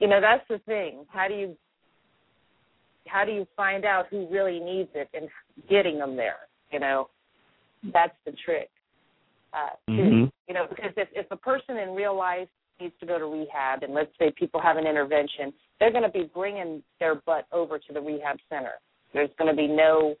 [0.00, 1.04] you know that's the thing.
[1.08, 1.56] How do you
[3.06, 5.28] how do you find out who really needs it and
[5.68, 6.48] getting them there?
[6.72, 7.08] You know,
[7.92, 8.70] that's the trick.
[9.52, 9.92] Uh, too.
[9.92, 10.32] Mhm.
[10.48, 12.48] You know, because if if a person in real life
[12.80, 16.08] needs to go to rehab, and let's say people have an intervention, they're going to
[16.08, 18.74] be bringing their butt over to the rehab center.
[19.12, 20.16] There's going to be no,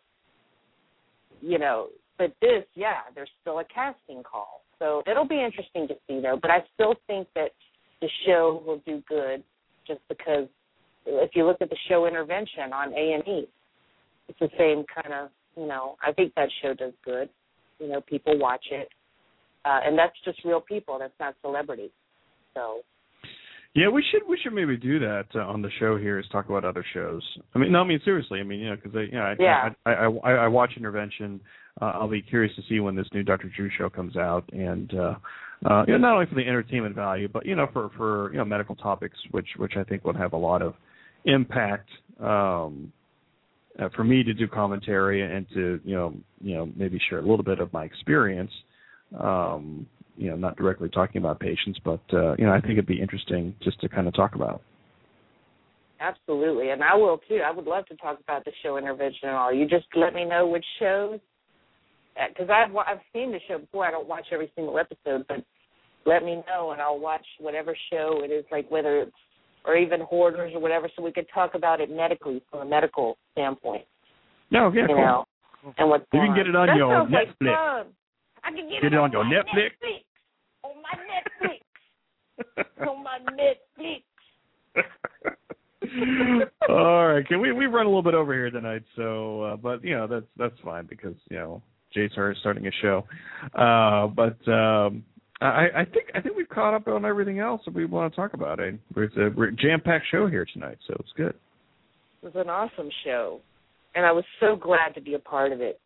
[1.40, 4.62] you know, but this, yeah, there's still a casting call.
[4.78, 6.38] So it'll be interesting to see though.
[6.40, 7.50] But I still think that
[8.00, 9.42] the show will do good,
[9.86, 10.46] just because
[11.06, 13.48] if you look at the show Intervention on A and E,
[14.28, 15.96] it's the same kind of, you know.
[16.02, 17.28] I think that show does good.
[17.78, 18.88] You know, people watch it,
[19.64, 20.98] uh, and that's just real people.
[20.98, 21.90] That's not celebrities.
[22.54, 22.80] So
[23.74, 26.18] Yeah, we should we should maybe do that uh, on the show here.
[26.18, 27.22] Is talk about other shows.
[27.54, 28.40] I mean, no, I mean seriously.
[28.40, 29.68] I mean, you know, because I, you know, I, Yeah.
[29.84, 31.40] I, I, I I watch Intervention.
[31.82, 33.50] Uh, I'll be curious to see when this new Dr.
[33.54, 35.14] Drew show comes out, and uh,
[35.68, 38.38] uh, you know, not only for the entertainment value, but you know, for for you
[38.38, 40.74] know medical topics, which which I think would have a lot of
[41.24, 41.88] impact.
[42.20, 42.92] Um,
[43.78, 47.22] uh, for me to do commentary and to you know you know maybe share a
[47.22, 48.52] little bit of my experience
[49.18, 49.84] um
[50.16, 53.00] you know not directly talking about patients but uh you know i think it'd be
[53.00, 54.62] interesting just to kind of talk about
[56.00, 57.40] Absolutely, and I will too.
[57.46, 59.52] I would love to talk about the show intervention and all.
[59.52, 61.18] You just let me know which shows,
[62.28, 63.86] because I've I've seen the show before.
[63.86, 65.38] I don't watch every single episode, but
[66.04, 69.12] let me know and I'll watch whatever show it is, like whether it's
[69.64, 73.16] or even hoarders or whatever, so we could talk about it medically from a medical
[73.32, 73.84] standpoint.
[74.50, 74.96] no yeah you cool.
[74.96, 75.24] know,
[75.78, 77.86] and what's You can get it on That your sounds like Netflix.
[78.44, 79.70] I can get, Get it on your Netflix.
[79.82, 80.04] Netflix.
[80.64, 82.88] On my Netflix.
[82.88, 84.02] on my Netflix.
[86.68, 89.84] all right can we we run a little bit over here tonight so uh but
[89.84, 91.62] you know that's that's fine because you know
[91.94, 93.04] jay's is starting a show
[93.54, 95.04] uh but um
[95.48, 98.16] I, I think I think we've caught up on everything else that we want to
[98.16, 98.60] talk about.
[98.60, 98.72] Eh?
[98.96, 99.30] It's a
[99.60, 101.34] jam-packed show here tonight, so it's good.
[102.22, 103.40] It was an awesome show,
[103.94, 105.80] and I was so glad to be a part of it.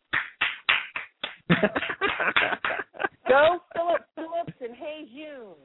[3.27, 5.55] Go Philip Phillips and Heijun.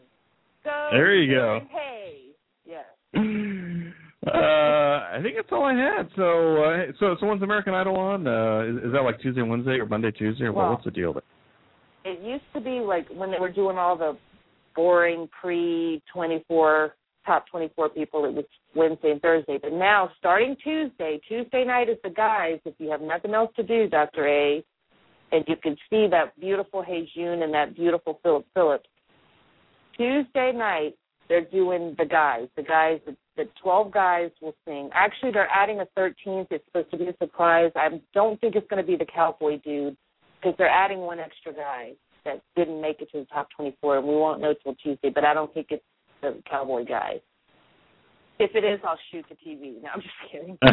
[0.65, 0.89] Go.
[0.93, 1.57] There you go.
[1.59, 2.21] and Hey.
[2.67, 2.85] Yes.
[4.27, 6.09] uh, I think that's all I had.
[6.17, 8.27] So, uh, so, so when's American Idol on?
[8.27, 11.13] Uh, is, is that like Tuesday, Wednesday, or Monday, Tuesday, or Well- what's the deal
[11.13, 11.23] there?
[12.05, 14.17] It used to be like when they were doing all the
[14.77, 16.95] boring pre twenty four
[17.25, 18.25] top twenty four people.
[18.27, 18.45] It was
[18.75, 22.59] Wednesday and Thursday, but now starting Tuesday, Tuesday night is the guys.
[22.65, 24.63] If you have nothing else to do, Doctor A,
[25.33, 28.89] and you can see that beautiful Heijun and that beautiful Philip Phillips.
[29.97, 30.97] Tuesday night,
[31.29, 32.49] they're doing the guys.
[32.57, 34.91] The guys, the, the 12 guys will sing.
[34.93, 36.49] Actually, they're adding a 13th.
[36.51, 37.71] It's supposed to be a surprise.
[37.77, 39.97] I don't think it's going to be the cowboy dude
[40.45, 41.93] because they're adding one extra guy
[42.25, 45.11] that didn't make it to the top 24, and we won't know till Tuesday.
[45.15, 45.85] But I don't think it's
[46.23, 47.21] the cowboy guy.
[48.39, 49.81] If it is, I'll shoot the TV.
[49.83, 50.59] No, I'm just kidding.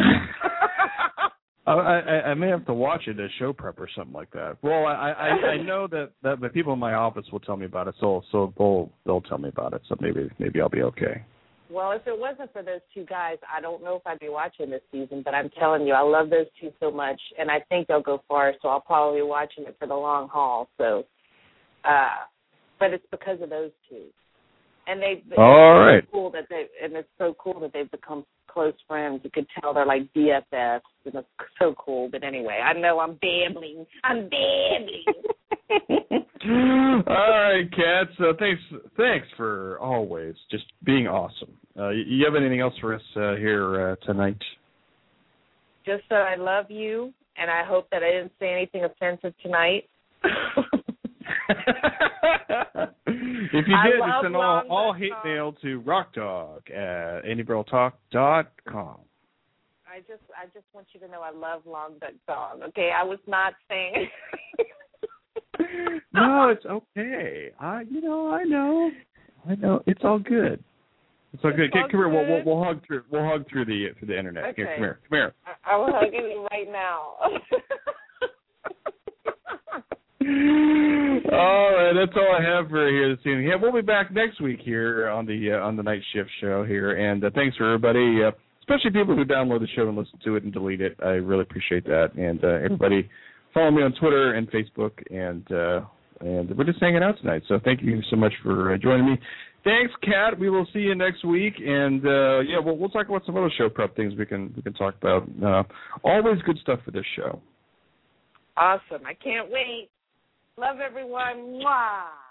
[1.64, 4.56] I, I, I may have to watch it as show prep or something like that.
[4.62, 7.66] Well, I, I, I know that, that the people in my office will tell me
[7.66, 9.82] about it, so so they'll they'll tell me about it.
[9.88, 11.24] So maybe maybe I'll be okay.
[11.72, 14.68] Well, if it wasn't for those two guys, I don't know if I'd be watching
[14.70, 15.22] this season.
[15.24, 18.22] But I'm telling you, I love those two so much, and I think they'll go
[18.28, 18.52] far.
[18.60, 20.68] So I'll probably be watching it for the long haul.
[20.76, 21.04] So,
[21.84, 22.26] uh,
[22.78, 24.04] but it's because of those two,
[24.86, 25.22] and they.
[25.38, 26.04] All it's right.
[26.04, 29.20] So cool that they, and it's so cool that they've become close friends.
[29.24, 31.28] You could tell they're like BFFs, and it's
[31.58, 32.08] so cool.
[32.10, 33.86] But anyway, I know I'm babbling.
[34.04, 35.04] I'm babbling.
[37.06, 38.08] All right, Kat.
[38.18, 38.60] So thanks
[38.96, 41.52] thanks for always just being awesome.
[41.78, 44.38] Uh, you, you have anything else for us uh, here uh, tonight?
[45.86, 49.88] Just that I love you, and I hope that I didn't say anything offensive tonight.
[53.06, 55.30] if you did, love send all, all hate com.
[55.32, 58.98] mail to rockdog at andybrotalk.com.
[59.86, 62.60] I just I just want you to know I love Long Duck Dog.
[62.68, 64.08] Okay, I was not saying.
[66.14, 67.50] no, it's okay.
[67.60, 68.90] I, you know, I know,
[69.48, 69.82] I know.
[69.86, 70.64] It's all good.
[71.34, 71.66] It's all good.
[71.66, 72.08] It's all come here.
[72.08, 73.02] We'll, we'll we'll hug through.
[73.10, 74.54] We'll hug through the through the internet.
[74.56, 74.74] Here, Okay.
[74.76, 75.00] come here.
[75.08, 75.34] Come here.
[75.46, 77.16] I, I will hug you right now.
[80.22, 83.48] all right, that's all I have for here this evening.
[83.48, 86.64] Yeah, we'll be back next week here on the uh, on the night shift show
[86.64, 90.18] here, and uh, thanks for everybody, uh, especially people who download the show and listen
[90.24, 90.96] to it and delete it.
[91.02, 93.08] I really appreciate that, and uh, everybody
[93.52, 95.80] follow me on Twitter and Facebook, and uh,
[96.20, 97.42] and we're just hanging out tonight.
[97.48, 99.18] So thank you so much for uh, joining me.
[99.64, 100.38] Thanks, Kat.
[100.38, 103.68] We will see you next week, and yeah, we'll we'll talk about some other show
[103.68, 105.28] prep things we can we can talk about.
[106.04, 107.40] Always good stuff for this show.
[108.56, 109.04] awesome!
[109.04, 109.88] I can't wait.
[110.58, 111.60] Love everyone.
[111.62, 112.22] Mwah.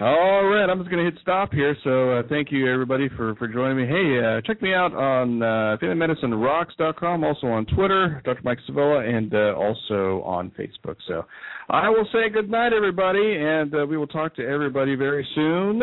[0.00, 1.76] All right, I'm just going to hit stop here.
[1.84, 3.86] So uh, thank you everybody for for joining me.
[3.86, 8.40] Hey, uh, check me out on uh, FamilyMedicineRocks.com, also on Twitter, Dr.
[8.42, 10.96] Mike Sevilla, and uh, also on Facebook.
[11.08, 11.24] So
[11.70, 15.80] I will say good night, everybody, and uh, we will talk to everybody very soon.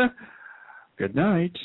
[0.98, 1.56] Good night.